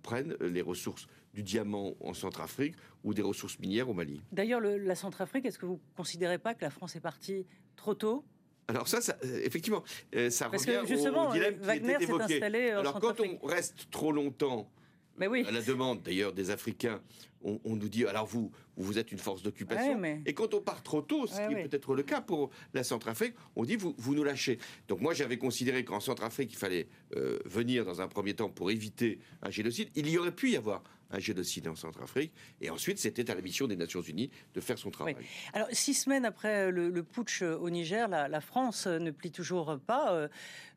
prennent 0.05 0.35
les 0.39 0.62
ressources 0.62 1.07
du 1.33 1.41
diamant 1.41 1.95
en 2.00 2.13
Centrafrique 2.13 2.75
ou 3.03 3.15
des 3.15 3.24
ressources 3.24 3.57
minières 3.57 3.89
au 3.89 3.93
Mali. 3.93 4.21
D'ailleurs, 4.31 4.62
la 4.62 4.95
Centrafrique, 4.95 5.45
est-ce 5.45 5.57
que 5.57 5.65
vous 5.65 5.81
ne 5.81 5.97
considérez 5.97 6.38
pas 6.38 6.53
que 6.53 6.63
la 6.63 6.69
France 6.69 6.95
est 6.95 7.01
partie 7.01 7.47
trop 7.75 7.95
tôt? 7.95 8.24
Alors 8.67 8.88
ça, 8.88 9.01
ça 9.01 9.17
euh, 9.24 9.41
effectivement, 9.43 9.83
euh, 10.15 10.29
ça 10.29 10.50
Parce 10.50 10.65
revient 10.65 10.79
que 10.81 10.88
justement, 10.88 11.29
au 11.29 11.33
dilemme 11.33 11.55
Wagner 11.59 11.97
qui 11.97 12.03
était 12.03 12.03
évoqué. 12.03 12.71
Alors 12.71 13.00
quand 13.00 13.19
on 13.19 13.45
reste 13.45 13.89
trop 13.91 14.12
longtemps 14.12 14.69
Mais 15.17 15.27
oui. 15.27 15.45
à 15.48 15.51
la 15.51 15.62
demande 15.62 16.01
d'ailleurs 16.03 16.34
des 16.34 16.50
Africains, 16.50 17.01
on, 17.45 17.75
nous 17.75 17.89
dit 17.89 18.05
alors 18.05 18.25
vous, 18.25 18.51
vous 18.75 18.98
êtes 18.98 19.12
une 19.12 19.19
force 19.19 19.43
d'occupation. 19.43 20.01
Et 20.25 20.34
quand 20.34 20.53
on 20.53 20.62
part 20.62 20.81
trop 20.84 21.01
tôt, 21.01 21.27
ce 21.27 21.36
qui 21.36 21.53
est 21.53 21.67
peut-être 21.67 21.93
le 21.93 22.03
cas 22.03 22.22
pour 22.22 22.50
la 22.74 22.84
Centrafrique, 22.84 23.36
on 23.55 23.63
dit 23.63 23.75
vous, 23.75 23.93
vous 23.98 24.15
nous 24.15 24.24
lâchez. 24.24 24.57
Donc 24.88 25.01
moi 25.01 25.13
j'avais 25.13 25.38
considéré 25.38 25.86
qu'en 25.86 26.00
Centrafrique 26.00 26.53
il 26.53 26.57
fallait 26.57 26.88
euh, 27.15 27.39
venir 27.45 27.86
dans 27.86 28.01
un 28.01 28.07
premier 28.07 28.34
temps 28.34 28.50
pour 28.50 28.72
éviter 28.72 29.19
un 29.41 29.51
génocide. 29.51 29.89
Il 29.95 30.10
y 30.10 30.17
aurait 30.17 30.36
pu 30.36 30.51
y 30.51 30.57
avoir 30.57 30.84
un 31.12 31.19
génocide 31.19 31.67
en 31.67 31.75
Centrafrique. 31.75 32.33
Et 32.62 32.69
ensuite, 32.69 33.00
c'était 33.00 33.29
à 33.29 33.35
la 33.35 33.41
mission 33.41 33.67
des 33.67 33.75
Nations 33.75 34.01
Unies 34.01 34.29
de 34.53 34.62
faire 34.62 34.77
son 34.77 34.91
travail. 34.91 35.15
Alors, 35.53 35.67
six 35.71 35.93
semaines 35.93 36.25
après 36.25 36.71
le, 36.71 37.03
putsch 37.03 37.41
au 37.41 37.69
Niger, 37.69 38.07
la, 38.07 38.41
France 38.41 38.88
ne 38.88 39.12
plie 39.12 39.31
toujours 39.31 39.79
pas 39.85 40.13
euh, 40.13 40.27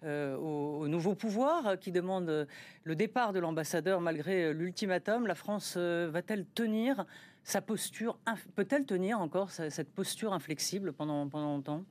euh, 0.04 0.36
au, 0.36 0.88
nouveau 0.88 1.14
pouvoir 1.14 1.78
qui 1.78 1.92
demande 1.92 2.46
le 2.84 2.96
départ 2.96 3.32
de 3.32 3.38
l'ambassadeur 3.38 4.00
malgré 4.00 4.52
l'ultimatum. 4.52 5.26
La 5.26 5.34
France 5.34 5.74
euh, 5.76 6.08
va-t-elle 6.10 6.46
tenir 6.46 7.04
sa 7.44 7.60
posture 7.60 8.18
Peut-elle 8.54 8.84
tenir 8.84 9.20
encore 9.20 9.50
cette 9.50 9.90
posture 9.90 10.32
inflexible 10.32 10.92
pendant, 10.92 11.28
pendant 11.28 11.54
longtemps? 11.54 11.84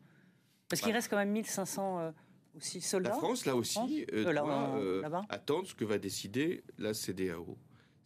Parce 0.70 0.82
qu'il 0.82 0.92
bah. 0.92 0.98
reste 0.98 1.10
quand 1.10 1.18
même 1.18 1.32
1500 1.32 2.14
aussi 2.56 2.82
soldats. 2.82 3.12
La 3.12 3.16
France, 3.16 3.46
là 3.46 3.56
aussi, 3.56 4.06
doit 4.12 5.26
attendre 5.30 5.68
ce 5.68 5.74
que 5.74 5.86
va 5.86 5.98
décider 5.98 6.64
la 6.78 6.94
CDAO 6.94 7.58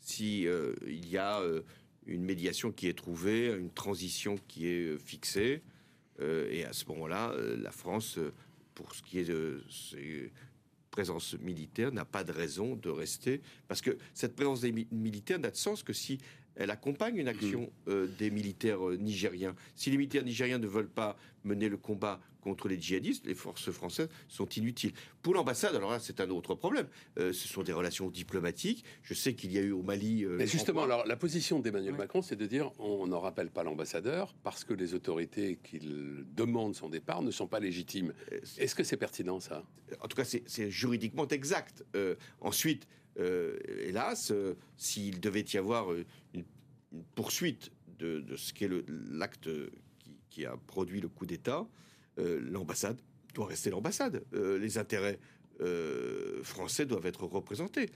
si 0.02 0.48
euh, 0.48 0.74
il 0.86 1.08
y 1.08 1.18
a 1.18 1.40
euh, 1.40 1.62
une 2.08 2.24
médiation 2.24 2.72
qui 2.72 2.88
est 2.88 2.98
trouvée, 2.98 3.54
une 3.54 3.70
transition 3.70 4.36
qui 4.48 4.68
est 4.68 4.88
euh, 4.88 4.98
fixée, 4.98 5.62
et 6.52 6.66
à 6.66 6.74
ce 6.74 6.86
moment-là, 6.90 7.34
la 7.58 7.72
France, 7.72 8.20
pour 8.76 8.94
ce 8.94 9.02
qui 9.02 9.18
est 9.18 9.24
de 9.24 9.64
ses 9.72 10.32
présences 10.92 11.34
militaires, 11.40 11.92
n'a 11.92 12.06
pas 12.06 12.24
de 12.24 12.32
raison 12.32 12.76
de 12.76 12.90
rester, 12.92 13.42
parce 13.68 13.82
que 13.82 13.98
cette 14.14 14.36
présence 14.36 14.62
militaire 14.92 15.40
n'a 15.40 15.50
de 15.50 15.56
sens 15.56 15.82
que 15.82 15.94
si 15.94 16.20
elle 16.56 16.72
accompagne 16.72 17.18
une 17.18 17.28
action 17.28 17.72
mmh. 17.88 18.06
des 18.18 18.30
militaires 18.30 18.82
nigériens. 19.00 19.56
Si 19.76 19.90
les 19.90 19.98
militaires 19.98 20.24
nigériens 20.24 20.58
ne 20.60 20.68
veulent 20.68 20.90
pas 20.90 21.18
mener 21.44 21.70
le 21.70 21.78
combat 21.78 22.20
contre 22.42 22.68
les 22.68 22.80
djihadistes, 22.80 23.26
les 23.26 23.36
forces 23.36 23.72
françaises 23.72 24.10
sont 24.28 24.50
inutiles. 24.50 24.94
Pour 25.22 25.34
l'ambassade, 25.34 25.76
alors 25.76 25.92
là, 25.92 26.00
c'est 26.00 26.20
un 26.20 26.30
autre 26.32 26.56
problème. 26.56 26.88
Euh, 27.20 27.32
ce 27.32 27.48
sont 27.48 27.64
des 27.64 27.72
relations 27.72 28.10
diplomatiques. 28.10 28.84
Je 29.04 29.14
sais 29.14 29.36
qu'il 29.36 29.52
y 29.52 29.60
a 29.60 29.62
eu 29.62 29.72
au 29.72 29.84
Mali. 29.84 30.26
Euh, 30.26 30.38
Mais 30.38 30.48
justement, 30.48 30.84
alors 30.84 31.06
la 31.06 31.16
position 31.16 31.60
d'Emmanuel 31.60 31.96
Macron, 31.96 32.22
c'est 32.22 32.36
de 32.36 32.46
dire 32.48 32.72
on 32.80 33.08
n'en 33.08 33.20
rappelle 33.20 33.52
pas 33.52 33.64
l'ambassadeur 33.64 34.34
parce 34.44 34.64
que 34.64 34.74
les 34.74 34.94
autorités 34.94 35.60
qui 35.64 35.80
demandent 36.36 36.76
son 36.76 36.90
départ 36.90 37.22
ne 37.22 37.32
sont 37.32 37.48
pas 37.48 37.60
légitimes. 37.60 38.14
Euh, 38.32 38.40
Est-ce 38.58 38.76
que 38.76 38.84
c'est 38.84 38.98
pertinent 38.98 39.40
ça? 39.40 39.64
En 40.00 40.08
tout 40.08 40.18
cas, 40.18 40.24
c'est 40.26 40.72
juridiquement 40.72 41.28
exact. 41.28 41.84
ensuite, 42.40 42.88
hélas, 43.18 44.34
s'il 44.78 45.20
devait 45.20 45.46
y 45.54 45.58
avoir 45.58 45.88
une, 46.34 46.44
poursuite 47.16 47.72
de, 48.00 48.36
ce 48.36 48.54
qu'est 48.54 48.70
l'acte 48.88 49.50
qui, 50.30 50.46
a 50.46 50.58
produit 50.58 51.02
le 51.02 51.10
coup 51.10 51.26
d'État, 51.26 51.68
euh, 52.20 52.40
l'ambassade 52.42 53.00
doit 53.34 53.48
rester 53.48 53.70
l'ambassade. 53.70 54.24
Euh, 54.34 54.58
les 54.58 54.78
intérêts 54.78 55.20
euh, 55.62 56.44
français 56.44 56.86
doivent 56.86 57.06
être 57.06 57.26
représentés. 57.26 57.90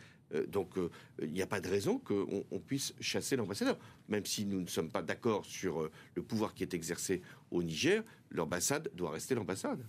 donc 0.48 0.75
il 1.22 1.31
n'y 1.31 1.41
a 1.41 1.48
pas 1.48 1.62
de 1.62 1.69
raison 1.69 2.00
qu'on 2.00 2.60
puisse 2.60 2.93
chasser 3.00 3.36
l'ambassadeur. 3.36 3.77
Même 4.10 4.25
si 4.25 4.45
nous 4.45 4.60
ne 4.60 4.67
sommes 4.67 4.89
pas 4.89 5.01
d'accord 5.01 5.45
sur 5.45 5.89
le 6.15 6.24
pouvoir 6.24 6.53
qui 6.53 6.63
est 6.63 6.74
exercé 6.74 7.22
au 7.51 7.63
Niger, 7.63 8.03
l'ambassade 8.31 8.89
doit 8.93 9.12
rester 9.12 9.36
l'ambassade. 9.36 9.84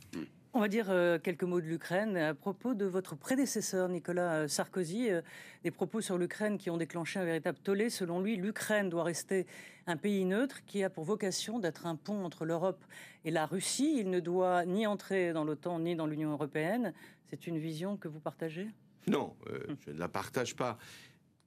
On 0.57 0.61
va 0.61 0.69
dire 0.69 0.87
euh, 0.89 1.19
quelques 1.19 1.43
mots 1.43 1.61
de 1.61 1.67
l'Ukraine. 1.67 2.17
À 2.17 2.33
propos 2.33 2.73
de 2.73 2.87
votre 2.87 3.15
prédécesseur, 3.15 3.91
Nicolas 3.91 4.37
euh, 4.37 4.49
Sarkozy, 4.49 5.11
euh, 5.11 5.21
des 5.65 5.71
propos 5.71 6.01
sur 6.01 6.17
l'Ukraine 6.17 6.57
qui 6.57 6.71
ont 6.71 6.79
déclenché 6.79 7.19
un 7.19 7.27
véritable 7.27 7.59
tollé. 7.59 7.91
Selon 7.91 8.21
lui, 8.21 8.37
l'Ukraine 8.37 8.89
doit 8.89 9.05
rester 9.05 9.47
un 9.87 9.99
pays 9.99 10.25
neutre 10.25 10.65
qui 10.65 10.83
a 10.83 10.89
pour 10.89 11.05
vocation 11.05 11.59
d'être 11.59 11.85
un 11.85 11.95
pont 11.95 12.25
entre 12.25 12.47
l'Europe 12.47 12.83
et 13.27 13.31
la 13.31 13.45
Russie. 13.45 13.99
Il 13.99 14.09
ne 14.09 14.19
doit 14.19 14.65
ni 14.65 14.87
entrer 14.87 15.35
dans 15.35 15.45
l'OTAN 15.45 15.81
ni 15.81 15.95
dans 15.95 16.07
l'Union 16.07 16.33
européenne. 16.33 16.95
C'est 17.29 17.47
une 17.47 17.59
vision 17.59 17.99
que 17.99 18.09
vous 18.09 18.21
partagez? 18.21 18.67
Non, 19.09 19.37
je 19.85 19.91
ne 19.91 19.99
la 19.99 20.09
partage 20.09 20.57
pas. 20.57 20.79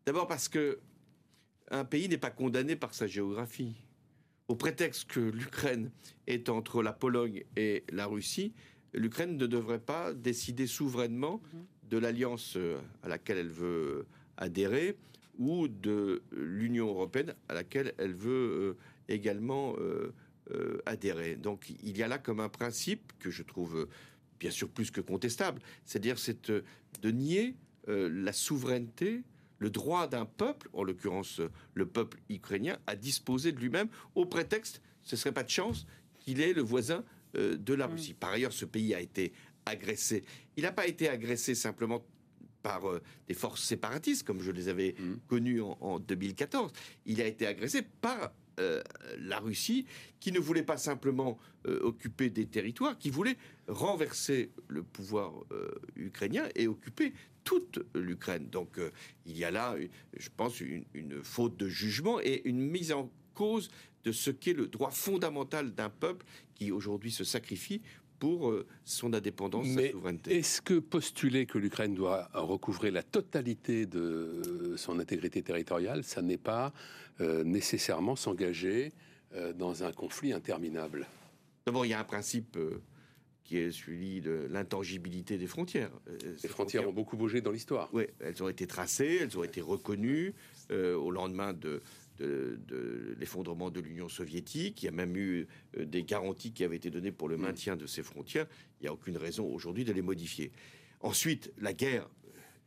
D'abord 0.05 0.27
parce 0.27 0.47
que 0.47 0.81
un 1.71 1.83
pays 1.83 2.07
n'est 2.09 2.19
pas 2.19 2.29
condamné 2.29 2.75
par 2.75 2.93
sa 2.93 3.07
géographie. 3.07 3.73
Au 4.49 4.55
prétexte 4.55 5.09
que 5.09 5.19
l'Ukraine 5.19 5.89
est 6.27 6.49
entre 6.49 6.83
la 6.83 6.93
Pologne 6.93 7.43
et 7.55 7.83
la 7.91 8.05
Russie, 8.05 8.53
l'Ukraine 8.93 9.37
ne 9.37 9.47
devrait 9.47 9.79
pas 9.79 10.13
décider 10.13 10.67
souverainement 10.67 11.41
de 11.89 11.97
l'alliance 11.97 12.55
euh, 12.55 12.79
à 13.03 13.07
laquelle 13.07 13.37
elle 13.37 13.49
veut 13.49 14.05
adhérer 14.37 14.97
ou 15.37 15.67
de 15.67 16.21
l'Union 16.31 16.87
européenne 16.87 17.33
à 17.47 17.53
laquelle 17.53 17.93
elle 17.97 18.13
veut 18.13 18.31
euh, 18.31 18.77
également 19.07 19.75
euh, 19.79 20.13
adhérer. 20.85 21.35
Donc 21.35 21.69
il 21.83 21.97
y 21.97 22.03
a 22.03 22.07
là 22.07 22.17
comme 22.17 22.39
un 22.39 22.49
principe 22.49 23.13
que 23.19 23.29
je 23.29 23.43
trouve 23.43 23.87
bien 24.39 24.51
sûr 24.51 24.69
plus 24.69 24.89
que 24.91 25.01
contestable, 25.01 25.61
c'est-à-dire 25.85 26.17
c'est 26.17 26.49
de 26.49 27.11
nier 27.11 27.55
la 27.87 28.33
souveraineté, 28.33 29.23
le 29.57 29.69
droit 29.69 30.07
d'un 30.07 30.25
peuple, 30.25 30.69
en 30.73 30.83
l'occurrence 30.83 31.41
le 31.73 31.85
peuple 31.85 32.19
ukrainien, 32.29 32.77
à 32.87 32.95
disposer 32.95 33.51
de 33.51 33.59
lui-même 33.59 33.89
au 34.15 34.25
prétexte, 34.25 34.81
ce 35.03 35.15
serait 35.15 35.31
pas 35.31 35.43
de 35.43 35.49
chance, 35.49 35.85
qu'il 36.19 36.41
est 36.41 36.53
le 36.53 36.61
voisin 36.61 37.03
euh, 37.35 37.57
de 37.57 37.73
la 37.73 37.87
mm. 37.87 37.91
Russie. 37.91 38.13
Par 38.13 38.31
ailleurs, 38.31 38.53
ce 38.53 38.65
pays 38.65 38.93
a 38.95 39.01
été 39.01 39.33
agressé. 39.65 40.23
Il 40.57 40.63
n'a 40.63 40.71
pas 40.71 40.87
été 40.87 41.09
agressé 41.09 41.53
simplement 41.53 42.03
par 42.63 42.89
euh, 42.89 43.01
des 43.27 43.33
forces 43.33 43.63
séparatistes, 43.63 44.23
comme 44.23 44.41
je 44.41 44.51
les 44.51 44.67
avais 44.67 44.95
mm. 44.97 45.15
connues 45.27 45.61
en, 45.61 45.99
2014. 45.99 46.71
Il 47.05 47.21
a 47.21 47.27
été 47.27 47.45
agressé 47.45 47.83
par 47.83 48.33
euh, 48.59 48.81
la 49.19 49.39
Russie, 49.39 49.85
qui 50.19 50.31
ne 50.31 50.39
voulait 50.39 50.63
pas 50.63 50.77
simplement 50.77 51.37
occuper 51.65 52.29
des 52.29 52.45
territoires, 52.45 52.97
qui 52.97 53.09
voulait 53.09 53.35
renverser 53.67 54.49
le 54.69 54.81
pouvoir 54.81 55.33
ukrainien 55.97 56.47
et 56.55 56.67
occuper 56.67 57.13
toute 57.43 57.79
l'Ukraine. 57.93 58.47
Donc 58.49 58.79
il 59.25 59.37
y 59.37 59.43
a 59.43 59.51
là, 59.51 59.75
je 60.17 60.29
pense, 60.35 60.61
une, 60.61 60.85
une, 60.93 61.21
faute 61.21 61.57
de 61.57 61.67
jugement 61.67 62.21
et 62.21 62.41
une 62.45 62.61
mise 62.61 62.93
en 62.93 63.11
cause 63.33 63.69
de 64.09 64.11
ce 64.11 64.31
qu'est 64.31 64.53
le 64.53 64.65
droit 64.65 64.89
fondamental 64.89 65.75
d'un 65.75 65.91
peuple 65.91 66.25
qui 66.55 66.71
aujourd'hui 66.71 67.11
se 67.11 67.23
sacrifie 67.23 67.81
pour 68.17 68.49
euh, 68.49 68.65
son 68.83 69.13
indépendance, 69.13 69.67
sa 69.67 69.91
souveraineté. 69.91 70.39
Est-ce 70.39 70.63
que 70.63 70.79
postuler 70.79 71.45
que 71.45 71.59
l'Ukraine 71.59 71.93
doit 71.93 72.27
recouvrer 72.33 72.89
la 72.89 73.03
totalité 73.03 73.85
de 73.85 74.73
son 74.77 74.99
intégrité 74.99 75.43
territoriale, 75.43 76.03
ça 76.03 76.23
n'est 76.23 76.39
pas 76.39 76.73
euh, 77.21 77.43
nécessairement 77.43 78.15
s'engager 78.15 78.93
euh, 79.35 79.53
dans 79.53 79.83
un 79.83 79.91
conflit 79.91 80.33
interminable? 80.33 81.05
D'abord, 81.67 81.85
il 81.85 81.89
y 81.89 81.93
a 81.93 81.99
un 81.99 82.03
principe 82.03 82.57
qui 83.43 83.57
est 83.57 83.71
celui 83.71 84.21
de 84.21 84.47
l'intangibilité 84.49 85.37
des 85.37 85.47
frontières. 85.47 85.91
Les 86.41 86.49
frontières, 86.49 86.89
ont 86.89 86.93
beaucoup 86.93 87.15
bougé 87.15 87.41
dans 87.41 87.51
l'histoire. 87.51 87.89
Oui, 87.93 88.05
elles 88.19 88.41
ont 88.41 88.49
été 88.49 88.65
tracées, 88.65 89.19
elles 89.21 89.37
ont 89.37 89.43
été 89.43 89.61
reconnues 89.61 90.33
au 90.71 91.11
lendemain 91.11 91.53
de, 91.53 91.81
de, 92.19 93.15
l'effondrement 93.17 93.69
de 93.69 93.79
l'Union 93.79 94.09
soviétique. 94.09 94.83
Il 94.83 94.85
y 94.85 94.89
a 94.89 94.91
même 94.91 95.15
eu 95.15 95.47
euh, 95.77 95.85
des 95.85 96.03
garanties 96.03 96.51
qui 96.51 96.63
avaient 96.63 96.75
été 96.75 96.89
données 96.89 97.11
pour 97.11 97.29
le 97.29 97.37
mm. 97.37 97.41
maintien 97.41 97.75
de 97.75 97.85
ces 97.85 98.03
frontières. 98.03 98.47
Il 98.79 98.83
n'y 98.83 98.89
a 98.89 98.93
aucune 98.93 99.17
raison 99.17 99.45
aujourd'hui 99.45 99.85
de 99.85 99.93
les 99.93 100.01
modifier. 100.01 100.51
Ensuite, 101.01 101.51
la 101.59 101.73
guerre, 101.73 102.09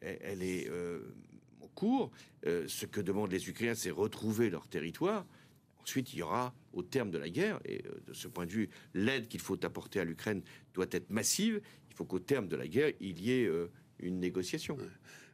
elle, 0.00 0.42
est 0.42 0.68
euh, 0.68 1.14
en 1.60 1.68
cours. 1.68 2.10
Euh, 2.46 2.64
ce 2.66 2.86
que 2.86 3.00
demandent 3.00 3.32
les 3.32 3.48
Ukrainiens, 3.48 3.74
c'est 3.74 3.90
retrouver 3.90 4.50
leur 4.50 4.66
territoire. 4.68 5.26
Ensuite, 5.82 6.12
il 6.12 6.20
y 6.20 6.22
aura, 6.22 6.54
au 6.72 6.82
terme 6.82 7.10
de 7.10 7.18
la 7.18 7.28
guerre, 7.28 7.60
et 7.64 7.82
de 8.06 8.12
ce 8.12 8.28
point 8.28 8.46
de 8.46 8.52
vue, 8.52 8.70
l'aide 8.94 9.26
qu'il 9.26 9.40
faut 9.40 9.62
apporter 9.64 10.00
à 10.00 10.04
l'Ukraine 10.04 10.42
doit 10.74 10.86
être 10.90 11.10
massive. 11.10 11.60
Il 11.90 11.94
faut 11.94 12.04
qu'au 12.04 12.20
terme 12.20 12.46
de 12.46 12.56
la 12.56 12.68
guerre, 12.68 12.92
il 13.00 13.20
y 13.20 13.32
ait 13.32 13.50
une 14.02 14.20
négociation. 14.20 14.76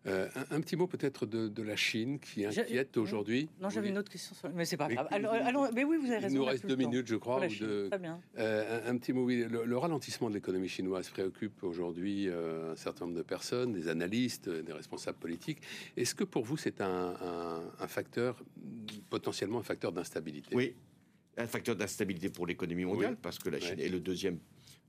Euh, 0.07 0.29
un, 0.51 0.61
petit 0.61 0.77
mot 0.77 0.87
peut-être 0.87 1.27
de, 1.27 1.63
la 1.63 1.77
Chine 1.77 2.19
qui 2.21 2.47
inquiète 2.47 2.97
aujourd'hui. 2.97 3.49
Non, 3.61 3.69
j'avais 3.69 3.89
une 3.89 3.99
autre 3.99 4.11
question, 4.11 4.35
mais 4.55 4.65
c'est 4.65 4.77
pas 4.77 4.89
grave. 4.89 5.07
Allons, 5.11 5.71
mais 5.75 5.85
oui, 5.85 5.97
vous 6.01 6.07
avez 6.07 6.19
raison. 6.19 6.35
Il 6.35 6.39
nous 6.39 6.45
reste 6.45 6.67
deux 6.67 6.77
minutes, 6.77 7.07
je 7.07 7.17
crois. 7.17 7.41
Très 7.41 7.99
bien. 7.99 8.21
Euh, 8.39 8.91
un, 8.91 8.97
petit 8.97 9.13
mot, 9.13 9.25
oui. 9.25 9.45
Le, 9.49 9.79
ralentissement 9.79 10.29
de 10.29 10.35
l'économie 10.35 10.69
chinoise 10.69 11.09
préoccupe 11.11 11.63
aujourd'hui 11.63 12.29
euh, 12.29 12.73
un 12.73 12.77
certain 12.77 13.07
nombre 13.07 13.17
de 13.17 13.23
personnes, 13.23 13.73
des 13.73 13.89
analystes, 13.89 14.49
des 14.49 14.73
responsables 14.73 15.19
politiques. 15.19 15.61
Est-ce 15.97 16.15
que 16.15 16.25
pour 16.25 16.45
vous, 16.45 16.57
c'est 16.57 16.81
un, 16.81 17.15
facteur, 17.87 18.43
potentiellement 19.11 19.59
un 19.59 19.65
facteur 19.65 19.93
d'instabilité? 19.93 20.55
Oui, 20.55 20.75
un 21.37 21.47
facteur 21.47 21.77
d'instabilité 21.77 22.29
pour 22.31 22.47
l'économie 22.47 22.85
mondiale, 22.85 23.17
parce 23.21 23.39
que 23.39 23.51
la 23.51 23.61
Chine 23.61 23.79
est 23.79 23.89
le 23.89 24.01
deuxième 24.01 24.39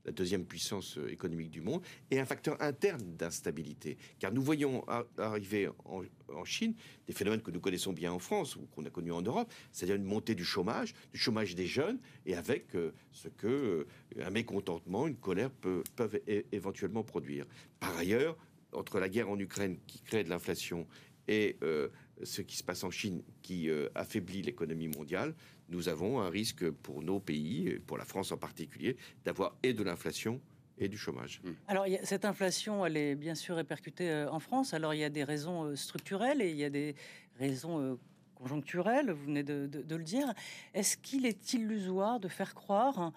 la 0.04 0.12
deuxième 0.12 0.44
puissance 0.44 0.98
euh, 0.98 1.12
économique 1.12 1.50
du 1.50 1.60
monde, 1.60 1.82
et 2.10 2.18
un 2.18 2.26
facteur 2.26 2.60
interne 2.60 3.16
d'instabilité. 3.16 3.98
Car 4.18 4.32
nous 4.32 4.42
voyons 4.42 4.84
arriver 5.18 5.68
en, 5.84 6.02
Chine 6.44 6.74
des 7.06 7.12
phénomènes 7.12 7.42
que 7.42 7.50
nous 7.50 7.60
connaissons 7.60 7.92
bien 7.92 8.12
en 8.12 8.20
France 8.20 8.54
ou 8.54 8.60
qu'on 8.72 8.84
a 8.84 8.90
connus 8.90 9.12
en 9.12 9.20
Europe, 9.20 9.52
c'est-à-dire 9.72 9.96
une 9.96 10.04
montée 10.04 10.34
du 10.36 10.44
chômage, 10.44 10.94
du 11.12 11.18
chômage 11.18 11.54
des 11.56 11.66
jeunes, 11.66 11.98
et 12.24 12.34
avec 12.34 12.74
euh, 12.76 12.92
ce 13.10 13.28
que 13.28 13.46
euh, 13.46 13.86
un 14.24 14.30
mécontentement, 14.30 15.08
une 15.08 15.16
colère 15.16 15.50
peuvent 15.50 16.20
éventuellement 16.52 17.02
produire. 17.02 17.46
Par 17.80 17.96
ailleurs, 17.96 18.36
entre 18.72 19.00
la 19.00 19.08
guerre 19.08 19.28
en 19.28 19.38
Ukraine 19.38 19.78
qui 19.86 20.00
crée 20.00 20.22
de 20.22 20.30
l'inflation 20.30 20.86
et 21.26 21.56
ce 22.22 22.42
qui 22.42 22.56
se 22.56 22.64
passe 22.64 22.84
en 22.84 22.90
Chine 22.90 23.22
qui 23.42 23.68
affaiblit 23.94 24.42
l'économie 24.42 24.88
mondiale, 24.88 25.34
nous 25.68 25.88
avons 25.88 26.20
un 26.20 26.28
risque 26.28 26.68
pour 26.70 27.02
nos 27.02 27.20
pays, 27.20 27.78
pour 27.86 27.98
la 27.98 28.04
France 28.04 28.32
en 28.32 28.36
particulier, 28.36 28.96
d'avoir 29.24 29.56
et 29.62 29.72
de 29.72 29.82
l'inflation 29.82 30.40
et 30.80 30.88
du 30.88 30.98
chômage. 30.98 31.40
Hmm. 31.44 31.52
Alors 31.68 31.86
cette 32.02 32.24
inflation, 32.24 32.84
elle 32.84 32.96
est 32.96 33.14
bien 33.14 33.34
sûr 33.34 33.56
répercutée 33.56 34.10
euh, 34.10 34.30
en 34.30 34.40
France. 34.40 34.74
Alors 34.74 34.94
il 34.94 35.00
y 35.00 35.04
a 35.04 35.10
des 35.10 35.24
raisons 35.24 35.64
euh, 35.64 35.76
structurelles 35.76 36.42
et 36.42 36.50
il 36.50 36.56
y 36.56 36.64
a 36.64 36.70
des 36.70 36.96
raisons 37.38 37.80
euh, 37.80 37.94
conjoncturelles, 38.34 39.10
vous 39.10 39.26
venez 39.26 39.42
de, 39.42 39.68
le 39.88 40.02
dire. 40.02 40.32
Est-ce 40.72 40.96
qu'il 40.96 41.26
est 41.26 41.52
illusoire 41.52 42.18
de 42.18 42.28
faire 42.28 42.54
croire 42.54 43.12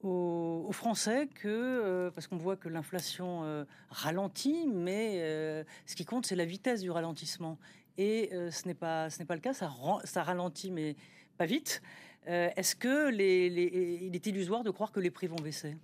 aux, 0.00 0.70
Français 0.72 1.28
que, 1.34 2.10
parce 2.14 2.28
qu'on 2.28 2.36
voit 2.36 2.56
que 2.56 2.68
l'inflation 2.68 3.66
ralentit, 3.90 4.68
mais 4.68 5.64
ce 5.86 5.96
qui 5.96 6.04
compte, 6.04 6.26
c'est 6.26 6.36
la 6.36 6.44
vitesse 6.44 6.80
du 6.80 6.92
ralentissement? 6.92 7.58
Et 7.98 8.30
ce 8.50 8.66
n'est 8.66 8.74
pas, 8.74 9.10
ce 9.10 9.18
n'est 9.18 9.24
pas 9.24 9.34
le 9.34 9.40
cas, 9.40 9.52
ça, 9.52 9.70
ça 10.04 10.22
ralentit, 10.22 10.70
mais 10.70 10.96
pas 11.36 11.46
vite. 11.46 11.82
Est-ce 12.26 12.74
que 12.74 13.10
les, 13.10 13.46
il 14.02 14.14
est 14.14 14.26
illusoire 14.26 14.62
de 14.62 14.70
croire 14.70 14.92
que 14.92 15.00
les 15.00 15.10
prix 15.10 15.26
vont 15.26 15.36
baisser? 15.36 15.76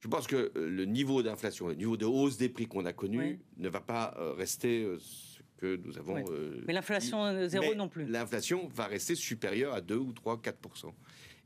Je 0.00 0.08
pense 0.08 0.26
que 0.26 0.50
euh, 0.56 0.70
le 0.70 0.84
niveau 0.86 1.22
d'inflation, 1.22 1.68
le 1.68 1.74
niveau 1.74 1.96
de 1.96 2.06
hausse 2.06 2.38
des 2.38 2.48
prix 2.48 2.66
qu'on 2.66 2.86
a 2.86 2.92
connu 2.92 3.38
ne 3.58 3.68
va 3.68 3.80
pas 3.80 4.14
euh, 4.18 4.32
rester 4.32 4.82
euh, 4.82 4.98
ce 4.98 5.40
que 5.58 5.76
nous 5.76 5.98
avons. 5.98 6.24
mais 6.66 6.72
l'inflation 6.72 7.46
zéro 7.48 7.74
non 7.74 7.88
plus. 7.88 8.06
L'inflation 8.06 8.68
va 8.68 8.86
rester 8.86 9.14
supérieure 9.14 9.74
à 9.74 9.82
2 9.82 9.96
ou 9.96 10.12
3, 10.12 10.38
4% 10.38 10.92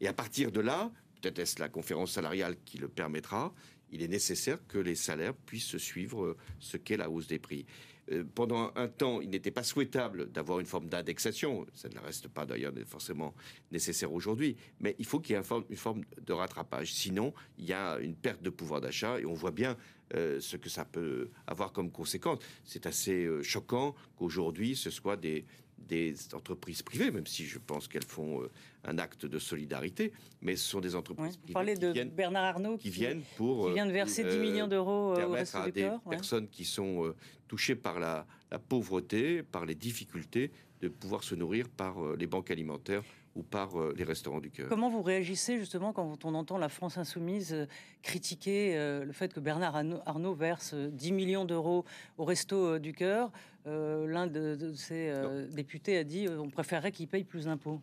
Et 0.01 0.07
à 0.07 0.13
partir 0.13 0.53
de 0.53 0.61
là, 0.61 0.93
peut-être 1.21 1.41
est-ce 1.41 1.59
la 1.59 1.69
conférence 1.69 2.13
salariale 2.13 2.55
qui 2.65 2.79
le 2.79 2.87
permettra, 2.87 3.53
il 3.91 4.03
est 4.03 4.09
nécessaire 4.09 4.65
que 4.69 4.79
les 4.79 4.95
salaires 4.95 5.35
puissent 5.35 5.77
suivre 5.79 6.37
ce 6.61 6.77
qu'est 6.77 6.97
la 6.97 7.11
hausse 7.11 7.27
des 7.27 7.41
prix. 7.41 7.67
Euh, 8.13 8.25
pendant 8.35 8.73
un 8.77 8.89
temps, 8.89 9.21
il 9.21 9.31
n'était 9.31 9.51
pas 9.51 9.63
souhaitable 9.63 10.31
d'avoir 10.31 10.61
une 10.61 10.67
forme 10.67 10.89
d'indexation. 10.89 11.67
Ça 11.75 11.89
ne 11.89 11.99
reste 11.99 12.29
pas 12.29 12.45
d'ailleurs 12.45 12.73
forcément 12.87 13.35
nécessaire 13.71 14.13
aujourd'hui. 14.13 14.57
Mais 14.81 14.95
il 14.99 15.07
faut 15.07 15.21
qu'il 15.21 15.35
y 15.35 15.39
ait 15.39 15.43
une 15.71 15.77
forme, 15.77 16.03
de 16.21 16.33
rattrapage. 16.33 16.93
Sinon, 16.93 17.33
il 17.59 17.67
y 17.67 17.73
a 17.73 17.99
une 17.99 18.15
perte 18.15 18.43
de 18.43 18.51
pouvoir 18.51 18.81
d'achat 18.81 19.19
et 19.21 19.27
on 19.27 19.35
voit 19.35 19.51
bien 19.51 19.77
euh, 20.15 20.39
ce 20.41 20.57
que 20.57 20.69
ça 20.69 20.85
peut 20.85 21.31
avoir 21.47 21.73
comme 21.73 21.91
conséquence. 21.91 22.39
C'est 22.65 22.87
assez 22.87 23.25
euh, 23.25 23.43
choquant 23.43 23.95
qu'aujourd'hui, 24.17 24.77
ce 24.77 24.91
soit 24.91 25.17
des, 25.17 25.47
des 25.87 26.15
entreprises 26.35 26.83
privées, 26.83 27.11
même 27.11 27.27
si 27.27 27.45
je 27.45 27.59
pense 27.59 27.89
qu'elles 27.89 28.05
font 28.05 28.43
euh, 28.43 28.51
un 28.85 28.99
acte 28.99 29.27
de 29.27 29.39
solidarité, 29.39 30.13
mais 30.43 30.57
ce 30.57 30.69
sont 30.69 30.81
des 30.81 30.95
entreprises 30.95 31.37
privées. 31.37 31.49
Vous 31.49 31.53
parlez 31.53 31.77
de 31.77 32.05
Bernard 32.05 32.45
Arnault 32.45 32.77
qui, 32.77 32.91
viennent 32.91 33.23
pour 33.37 33.69
qui 33.69 33.75
vient 33.75 33.87
de 33.87 33.93
verser 33.93 34.25
10 34.25 34.31
euh, 34.31 34.41
millions 34.41 34.69
d'euros 34.69 35.15
au 35.15 35.31
Resto 35.31 35.59
à 35.59 35.71
des 35.71 35.91
personnes 36.09 36.49
qui 36.49 36.65
sont 36.65 37.05
euh, 37.05 37.15
touchées 37.49 37.77
par 37.77 37.99
la, 37.99 38.27
pauvreté, 38.69 39.43
par 39.43 39.67
les 39.67 39.75
difficultés, 39.75 40.51
de 40.81 40.89
pouvoir 40.89 41.25
se 41.25 41.35
nourrir 41.35 41.69
par 41.69 41.97
les 42.17 42.27
banques 42.27 42.51
alimentaires 42.51 43.03
ou 43.35 43.43
par 43.43 43.71
les 43.97 44.05
restaurants 44.05 44.39
du 44.39 44.51
cœur. 44.51 44.69
Comment 44.69 44.91
vous 44.91 45.03
réagissez 45.03 45.59
justement 45.59 45.93
quand 45.93 46.25
on 46.25 46.35
entend 46.35 46.57
la 46.57 46.69
France 46.69 46.99
insoumise 46.99 47.67
critiquer 48.03 48.77
le 49.05 49.13
fait 49.13 49.33
que 49.33 49.41
Bernard 49.41 49.75
Arnault 50.07 50.35
verse 50.35 50.75
10 50.75 51.13
millions 51.13 51.45
d'euros 51.45 51.85
au 52.17 52.25
Resto 52.25 52.79
du 52.79 52.93
cœur 52.93 53.33
euh, 53.33 53.54
l'un 53.65 54.27
de, 54.27 54.73
ces 54.75 55.09
euh, 55.09 55.47
députés 55.49 55.97
a 55.97 56.05
dit 56.05 56.27
euh, 56.27 56.39
on 56.39 56.51
préférerait 56.51 56.93
qu'ils 56.93 57.09
payent 57.09 57.25
plus 57.25 57.45
d'impôts. 57.47 57.81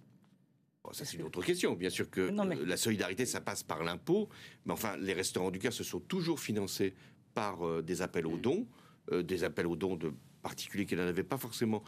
ça, 0.91 1.05
c'est 1.05 1.17
une 1.17 1.23
autre 1.23 1.41
question. 1.43 1.73
Bien 1.73 1.89
sûr 1.89 2.09
que 2.09 2.31
la 2.65 2.77
solidarité, 2.77 3.25
ça 3.25 3.41
passe 3.41 3.63
par 3.63 3.83
l'impôt. 3.83 4.29
Mais 4.65 4.73
enfin, 4.73 4.97
les 4.97 5.13
restaurants 5.13 5.51
du 5.51 5.59
cœur 5.59 5.73
se 5.73 5.83
sont 5.83 5.99
toujours 5.99 6.39
financés 6.39 6.93
par 7.33 7.81
des 7.81 8.01
appels 8.01 8.27
aux 8.27 8.37
dons, 8.37 8.67
des 9.11 9.43
appels 9.43 9.67
aux 9.67 9.77
dons 9.77 9.95
de 9.95 10.13
particuliers 10.41 10.85
qui 10.85 10.95
n'en 10.95 11.03
avaient 11.07 11.23
pas 11.23 11.37
forcément 11.37 11.83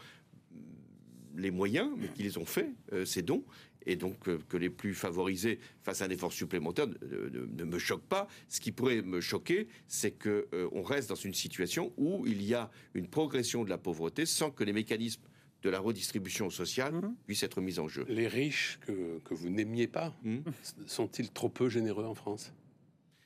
les 1.36 1.50
moyens, 1.50 1.90
mais 1.96 2.08
qui 2.08 2.22
les 2.22 2.38
ont 2.38 2.46
fait, 2.46 2.70
ces 3.04 3.22
dons 3.22 3.44
et 3.86 3.96
donc 3.96 4.28
euh, 4.28 4.38
que 4.48 4.56
les 4.56 4.70
plus 4.70 4.94
favorisés 4.94 5.58
fassent 5.82 6.02
un 6.02 6.10
effort 6.10 6.32
supplémentaire 6.32 6.86
ne, 6.86 7.64
me 7.64 7.78
choque 7.78 8.02
pas. 8.02 8.28
Ce 8.48 8.60
qui 8.60 8.72
pourrait 8.72 9.02
me 9.02 9.20
choquer, 9.20 9.68
c'est 9.86 10.12
qu'on 10.12 10.42
euh, 10.54 10.82
reste 10.82 11.08
dans 11.08 11.14
une 11.14 11.34
situation 11.34 11.92
où 11.96 12.26
il 12.26 12.42
y 12.42 12.54
a 12.54 12.70
une 12.94 13.08
progression 13.08 13.64
de 13.64 13.70
la 13.70 13.78
pauvreté 13.78 14.26
sans 14.26 14.50
que 14.50 14.64
les 14.64 14.72
mécanismes 14.72 15.22
de 15.62 15.70
la 15.70 15.80
redistribution 15.80 16.50
sociale 16.50 16.94
mhm. 16.94 17.14
puissent 17.26 17.42
être 17.42 17.60
mis 17.60 17.78
en 17.78 17.88
jeu. 17.88 18.04
Les 18.08 18.28
riches 18.28 18.78
que, 18.86 19.20
vous 19.30 19.48
n'aimiez 19.48 19.86
pas 19.86 20.14
hmm 20.22 20.40
sont-ils 20.86 21.30
trop 21.30 21.48
peu 21.48 21.68
généreux 21.68 22.04
en 22.04 22.14
France? 22.14 22.52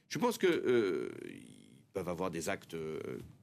Je 0.09 0.19
pense 0.19 0.39
qu'ils 0.39 0.49
euh, 0.49 1.11
peuvent 1.93 2.09
avoir 2.09 2.31
des 2.31 2.49
actes 2.49 2.77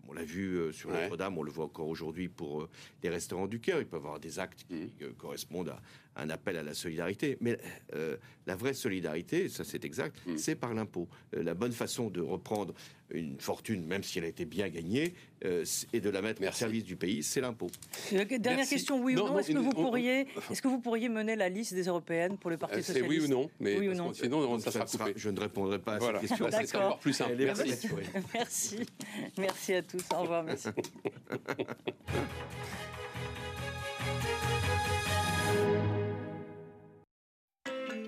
on 0.08 0.14
l'a 0.14 0.24
vu 0.24 0.56
euh, 0.58 0.72
sur 0.72 0.92
Notre-Dame, 0.92 1.38
on 1.38 1.44
le 1.44 1.52
voit 1.52 1.66
encore 1.66 1.88
aujourd'hui 1.88 2.28
pour 2.28 2.64
euh, 2.64 2.70
les 3.04 3.10
restaurants 3.10 3.48
du 3.48 3.60
cœur. 3.60 3.80
Il 3.80 3.86
peut 3.86 3.98
y 3.98 4.00
avoir 4.00 4.20
des 4.20 4.40
actes 4.40 4.66
qui 4.68 4.76
mmh. 4.76 4.90
euh, 5.04 5.12
correspondent 5.18 5.70
à 5.70 6.22
un 6.22 6.30
appel 6.30 6.58
à 6.58 6.64
la 6.64 6.74
solidarité. 6.74 7.38
Mais 7.42 7.58
la 8.46 8.56
vraie 8.56 8.74
solidarité, 8.74 9.50
ça 9.50 9.66
c'est 9.66 9.84
exact, 9.84 10.16
mmh. 10.26 10.38
c'est 10.38 10.56
par 10.56 10.74
l'impôt. 10.74 11.10
la 11.34 11.54
bonne 11.54 11.74
façon 11.74 12.10
de 12.10 12.22
reprendre 12.22 12.74
une 13.12 13.40
fortune, 13.40 13.86
même 13.86 14.04
si 14.04 14.18
elle 14.18 14.26
a 14.26 14.28
été 14.28 14.46
bien 14.46 14.70
gagnée, 14.70 15.14
et 15.94 16.00
de 16.00 16.10
la 16.10 16.22
mettre 16.24 16.42
au 16.42 16.52
service 16.52 16.84
du 16.84 16.96
pays, 16.96 17.22
c'est 17.22 17.42
l'impôt. 17.42 17.70
Dernière 18.12 18.68
question, 18.68 19.00
oui 19.04 19.14
ou 19.14 19.18
non, 19.18 19.38
Est-ce 19.38 19.52
que, 19.52 19.58
vous 19.60 19.70
pourriez, 19.70 20.22
est 20.22 20.62
que 20.62 20.68
vous 20.68 20.80
pourriez 20.80 21.08
mener 21.08 21.36
la 21.36 21.50
liste 21.50 21.76
des 21.76 21.84
européennes 21.84 22.38
pour 22.38 22.50
le 22.50 22.58
Parti 22.58 22.82
socialiste 22.82 23.06
C'est 23.06 23.20
oui 23.20 23.24
ou 23.24 23.28
non, 23.28 23.50
mais 23.60 23.78
oui 23.78 23.90
ou 23.90 23.94
non. 23.94 24.12
sinon 24.14 24.58
ça 24.60 24.72
sera 24.72 24.86
coupé. 24.86 25.14
Je 25.16 25.30
ne 25.30 25.40
répondrai 25.40 25.78
pas 25.78 25.96
à 25.96 26.00
cette 26.00 26.20
question. 26.22 26.48
C'est 26.50 26.76
encore 26.78 27.00
plus 27.00 27.14
simple. 27.14 27.36
Merci. 27.38 27.88
Merci. 28.34 28.80
Merci 29.38 29.74
à 29.76 29.84
tous. 29.84 30.04
Au 30.16 30.22
revoir. 30.22 30.46